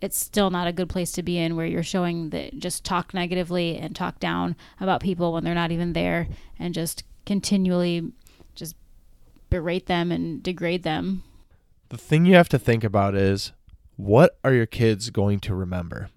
it's 0.00 0.18
still 0.18 0.50
not 0.50 0.66
a 0.66 0.72
good 0.72 0.88
place 0.88 1.12
to 1.12 1.22
be 1.22 1.38
in 1.38 1.56
where 1.56 1.66
you're 1.66 1.82
showing 1.82 2.30
that 2.30 2.58
just 2.58 2.84
talk 2.84 3.12
negatively 3.12 3.76
and 3.76 3.94
talk 3.94 4.20
down 4.20 4.56
about 4.80 5.02
people 5.02 5.32
when 5.32 5.44
they're 5.44 5.54
not 5.54 5.72
even 5.72 5.92
there 5.92 6.28
and 6.58 6.74
just 6.74 7.04
continually 7.26 8.12
just 8.54 8.76
berate 9.50 9.86
them 9.86 10.10
and 10.10 10.42
degrade 10.42 10.82
them. 10.82 11.22
The 11.90 11.98
thing 11.98 12.24
you 12.24 12.34
have 12.34 12.48
to 12.50 12.58
think 12.58 12.84
about 12.84 13.14
is 13.14 13.52
what 13.96 14.38
are 14.42 14.52
your 14.52 14.66
kids 14.66 15.10
going 15.10 15.40
to 15.40 15.54
remember? 15.54 16.08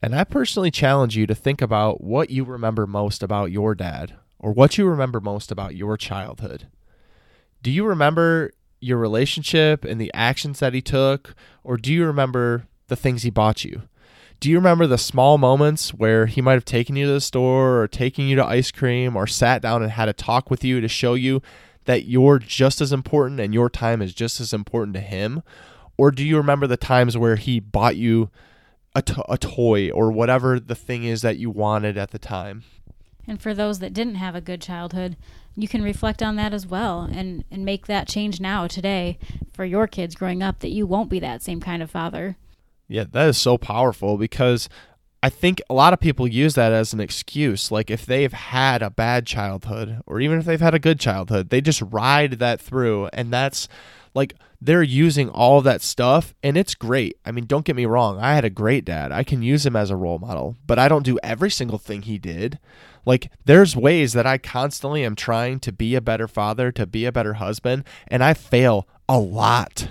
And 0.00 0.14
I 0.14 0.24
personally 0.24 0.70
challenge 0.70 1.16
you 1.16 1.26
to 1.26 1.34
think 1.34 1.60
about 1.60 2.02
what 2.02 2.30
you 2.30 2.44
remember 2.44 2.86
most 2.86 3.22
about 3.22 3.50
your 3.50 3.74
dad 3.74 4.14
or 4.38 4.52
what 4.52 4.78
you 4.78 4.86
remember 4.86 5.20
most 5.20 5.50
about 5.50 5.74
your 5.74 5.96
childhood. 5.96 6.68
Do 7.62 7.70
you 7.70 7.84
remember 7.84 8.52
your 8.80 8.98
relationship 8.98 9.84
and 9.84 10.00
the 10.00 10.12
actions 10.14 10.60
that 10.60 10.74
he 10.74 10.80
took, 10.80 11.34
or 11.64 11.76
do 11.76 11.92
you 11.92 12.06
remember 12.06 12.68
the 12.86 12.94
things 12.94 13.22
he 13.22 13.30
bought 13.30 13.64
you? 13.64 13.82
Do 14.38 14.48
you 14.48 14.56
remember 14.56 14.86
the 14.86 14.98
small 14.98 15.36
moments 15.36 15.92
where 15.92 16.26
he 16.26 16.40
might 16.40 16.52
have 16.52 16.64
taken 16.64 16.94
you 16.94 17.06
to 17.06 17.12
the 17.12 17.20
store 17.20 17.82
or 17.82 17.88
taken 17.88 18.26
you 18.26 18.36
to 18.36 18.46
ice 18.46 18.70
cream 18.70 19.16
or 19.16 19.26
sat 19.26 19.62
down 19.62 19.82
and 19.82 19.90
had 19.90 20.08
a 20.08 20.12
talk 20.12 20.48
with 20.48 20.62
you 20.62 20.80
to 20.80 20.86
show 20.86 21.14
you 21.14 21.42
that 21.86 22.04
you're 22.04 22.38
just 22.38 22.80
as 22.80 22.92
important 22.92 23.40
and 23.40 23.52
your 23.52 23.68
time 23.68 24.00
is 24.00 24.14
just 24.14 24.40
as 24.40 24.52
important 24.52 24.94
to 24.94 25.00
him? 25.00 25.42
Or 25.96 26.12
do 26.12 26.24
you 26.24 26.36
remember 26.36 26.68
the 26.68 26.76
times 26.76 27.18
where 27.18 27.34
he 27.34 27.58
bought 27.58 27.96
you 27.96 28.30
a, 28.98 29.02
to- 29.02 29.32
a 29.32 29.38
toy 29.38 29.90
or 29.90 30.10
whatever 30.10 30.58
the 30.60 30.74
thing 30.74 31.04
is 31.04 31.22
that 31.22 31.38
you 31.38 31.50
wanted 31.50 31.96
at 31.96 32.10
the 32.10 32.18
time? 32.18 32.64
And 33.26 33.40
for 33.40 33.54
those 33.54 33.78
that 33.78 33.92
didn't 33.92 34.14
have 34.16 34.34
a 34.34 34.40
good 34.40 34.60
childhood, 34.60 35.16
you 35.54 35.68
can 35.68 35.82
reflect 35.82 36.22
on 36.22 36.36
that 36.36 36.54
as 36.54 36.66
well 36.66 37.02
and, 37.02 37.44
and 37.50 37.64
make 37.64 37.86
that 37.86 38.08
change 38.08 38.40
now, 38.40 38.66
today, 38.66 39.18
for 39.52 39.64
your 39.64 39.86
kids 39.86 40.14
growing 40.14 40.42
up 40.42 40.60
that 40.60 40.70
you 40.70 40.86
won't 40.86 41.10
be 41.10 41.18
that 41.20 41.42
same 41.42 41.60
kind 41.60 41.82
of 41.82 41.90
father. 41.90 42.36
Yeah, 42.88 43.04
that 43.12 43.28
is 43.28 43.36
so 43.36 43.58
powerful 43.58 44.16
because 44.16 44.68
I 45.22 45.28
think 45.28 45.60
a 45.68 45.74
lot 45.74 45.92
of 45.92 46.00
people 46.00 46.26
use 46.26 46.54
that 46.54 46.72
as 46.72 46.92
an 46.92 47.00
excuse. 47.00 47.70
Like 47.70 47.90
if 47.90 48.06
they've 48.06 48.32
had 48.32 48.82
a 48.82 48.90
bad 48.90 49.26
childhood 49.26 50.00
or 50.06 50.20
even 50.20 50.38
if 50.38 50.46
they've 50.46 50.60
had 50.60 50.74
a 50.74 50.78
good 50.78 50.98
childhood, 50.98 51.50
they 51.50 51.60
just 51.60 51.82
ride 51.82 52.38
that 52.38 52.60
through. 52.60 53.08
And 53.12 53.32
that's 53.32 53.68
like 54.14 54.34
they're 54.60 54.82
using 54.82 55.28
all 55.28 55.60
that 55.62 55.82
stuff 55.82 56.34
and 56.42 56.56
it's 56.56 56.74
great. 56.74 57.16
I 57.24 57.30
mean, 57.30 57.46
don't 57.46 57.64
get 57.64 57.76
me 57.76 57.86
wrong. 57.86 58.18
I 58.18 58.34
had 58.34 58.44
a 58.44 58.50
great 58.50 58.84
dad. 58.84 59.12
I 59.12 59.22
can 59.22 59.42
use 59.42 59.64
him 59.64 59.76
as 59.76 59.90
a 59.90 59.96
role 59.96 60.18
model, 60.18 60.56
but 60.66 60.78
I 60.78 60.88
don't 60.88 61.04
do 61.04 61.18
every 61.22 61.50
single 61.50 61.78
thing 61.78 62.02
he 62.02 62.18
did. 62.18 62.58
Like 63.06 63.30
there's 63.44 63.76
ways 63.76 64.12
that 64.14 64.26
I 64.26 64.38
constantly 64.38 65.04
am 65.04 65.14
trying 65.14 65.60
to 65.60 65.72
be 65.72 65.94
a 65.94 66.00
better 66.00 66.26
father, 66.26 66.72
to 66.72 66.86
be 66.86 67.04
a 67.04 67.12
better 67.12 67.34
husband, 67.34 67.84
and 68.08 68.22
I 68.24 68.34
fail 68.34 68.88
a 69.08 69.18
lot. 69.18 69.88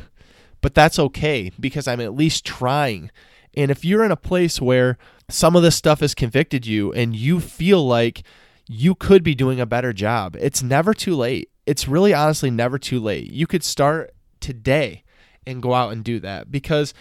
But 0.62 0.74
that's 0.74 1.00
okay 1.00 1.52
because 1.60 1.88
I'm 1.88 2.02
at 2.02 2.16
least 2.16 2.46
trying. 2.46 3.10
And 3.56 3.72
if 3.72 3.86
you're 3.86 4.04
in 4.04 4.12
a 4.12 4.18
place 4.18 4.60
where 4.60 4.98
some 5.30 5.56
of 5.56 5.64
this 5.64 5.76
stuff 5.76 6.02
has 6.02 6.14
convicted 6.14 6.68
you 6.68 6.92
and 6.94 7.16
you 7.16 7.40
feel 7.40 7.86
like 7.86 8.24
you 8.68 8.96
could 8.96 9.24
be 9.24 9.34
doing 9.34 9.62
a 9.62 9.66
better 9.66 9.94
job, 9.94 10.36
it's 10.40 10.62
never 10.62 10.94
too 10.94 11.16
late. 11.16 11.50
It's 11.66 11.88
really 11.88 12.14
honestly 12.14 12.52
never 12.52 12.78
too 12.78 13.00
late. 13.00 13.32
You 13.32 13.48
could 13.48 13.64
start 13.64 14.14
today 14.48 15.04
and 15.46 15.62
go 15.62 15.74
out 15.74 15.92
and 15.92 16.04
do 16.04 16.20
that 16.20 16.50
because 16.50 16.94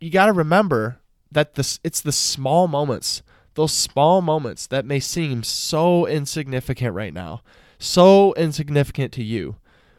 you 0.00 0.10
got 0.10 0.26
to 0.26 0.32
remember 0.32 1.00
that 1.30 1.54
this 1.54 1.80
it's 1.82 2.00
the 2.00 2.12
small 2.12 2.68
moments, 2.68 3.22
those 3.54 3.72
small 3.72 4.22
moments 4.22 4.66
that 4.68 4.84
may 4.84 5.00
seem 5.00 5.42
so 5.42 6.06
insignificant 6.06 6.94
right 6.94 7.12
now, 7.12 7.42
so 7.78 8.32
insignificant 8.34 9.12
to 9.12 9.22
you, 9.22 9.56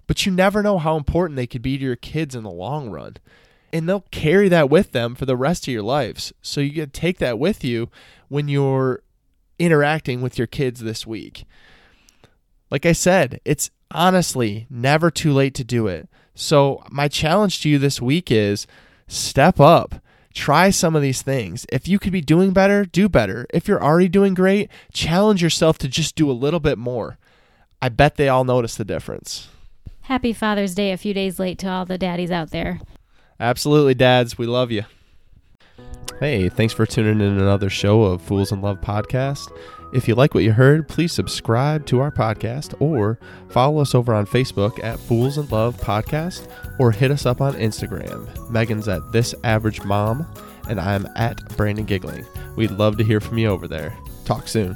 but 0.07 0.25
you 0.25 0.31
never 0.31 0.63
know 0.63 0.77
how 0.77 0.95
important 0.95 1.35
they 1.35 1.47
could 1.47 1.61
be 1.61 1.77
to 1.77 1.83
your 1.83 1.95
kids 1.95 2.35
in 2.35 2.43
the 2.43 2.51
long 2.51 2.89
run. 2.89 3.17
And 3.71 3.89
they'll 3.89 4.05
carry 4.11 4.49
that 4.49 4.69
with 4.69 4.91
them 4.91 5.15
for 5.15 5.25
the 5.25 5.35
rest 5.35 5.67
of 5.67 5.73
your 5.73 5.81
lives. 5.81 6.31
So 6.43 6.61
you 6.61 6.71
to 6.85 6.87
take 6.87 7.17
that 7.17 7.39
with 7.39 7.63
you 7.63 7.89
when 8.27 8.47
you're 8.47 9.01
interacting 9.57 10.21
with 10.21 10.37
your 10.37 10.45
kids 10.45 10.81
this 10.81 11.07
week. 11.07 11.45
Like 12.69 12.85
I 12.85 12.91
said, 12.91 13.39
it's 13.45 13.71
honestly 13.93 14.67
never 14.69 15.09
too 15.09 15.31
late 15.31 15.53
to 15.55 15.63
do 15.63 15.87
it. 15.87 16.07
So, 16.35 16.83
my 16.89 17.07
challenge 17.07 17.61
to 17.61 17.69
you 17.69 17.77
this 17.77 18.01
week 18.01 18.31
is 18.31 18.65
step 19.07 19.59
up. 19.59 19.95
Try 20.33 20.71
some 20.71 20.95
of 20.95 21.03
these 21.03 21.21
things. 21.21 21.67
If 21.71 21.87
you 21.87 21.99
could 21.99 22.11
be 22.11 22.21
doing 22.21 22.53
better, 22.53 22.85
do 22.85 23.07
better. 23.07 23.45
If 23.53 23.67
you're 23.67 23.83
already 23.83 24.07
doing 24.09 24.33
great, 24.33 24.69
challenge 24.91 25.43
yourself 25.43 25.77
to 25.79 25.87
just 25.87 26.15
do 26.15 26.29
a 26.29 26.33
little 26.33 26.59
bit 26.59 26.79
more. 26.79 27.19
I 27.81 27.89
bet 27.89 28.15
they 28.15 28.29
all 28.29 28.43
notice 28.43 28.75
the 28.75 28.85
difference. 28.85 29.49
Happy 30.01 30.33
Father's 30.33 30.73
Day 30.73 30.91
a 30.91 30.97
few 30.97 31.13
days 31.13 31.37
late 31.37 31.59
to 31.59 31.69
all 31.69 31.85
the 31.85 31.97
daddies 31.97 32.31
out 32.31 32.49
there. 32.49 32.81
Absolutely, 33.39 33.93
dads. 33.93 34.37
We 34.37 34.47
love 34.47 34.71
you. 34.71 34.83
Hey, 36.19 36.49
thanks 36.49 36.73
for 36.73 36.85
tuning 36.85 37.19
in 37.19 37.39
another 37.39 37.69
show 37.69 38.03
of 38.03 38.21
Fools 38.21 38.51
in 38.51 38.61
Love 38.61 38.81
podcast. 38.81 39.51
If 39.93 40.07
you 40.07 40.15
like 40.15 40.33
what 40.33 40.43
you 40.43 40.53
heard, 40.53 40.87
please 40.87 41.11
subscribe 41.11 41.85
to 41.85 41.99
our 41.99 42.09
podcast 42.09 42.73
or 42.81 43.19
follow 43.49 43.79
us 43.79 43.93
over 43.93 44.11
on 44.11 44.25
Facebook 44.25 44.83
at 44.83 44.99
Fools 44.99 45.37
in 45.37 45.47
Love 45.49 45.77
Podcast 45.77 46.49
or 46.79 46.91
hit 46.91 47.11
us 47.11 47.27
up 47.27 47.41
on 47.41 47.53
Instagram. 47.53 48.49
Megan's 48.49 48.87
at 48.87 49.11
This 49.11 49.35
Average 49.43 49.83
Mom 49.83 50.25
and 50.67 50.79
I'm 50.79 51.07
at 51.15 51.47
Brandon 51.57 51.85
Giggling. 51.85 52.25
We'd 52.55 52.71
love 52.71 52.97
to 52.97 53.03
hear 53.03 53.19
from 53.19 53.37
you 53.37 53.49
over 53.49 53.67
there. 53.67 53.95
Talk 54.25 54.47
soon. 54.47 54.75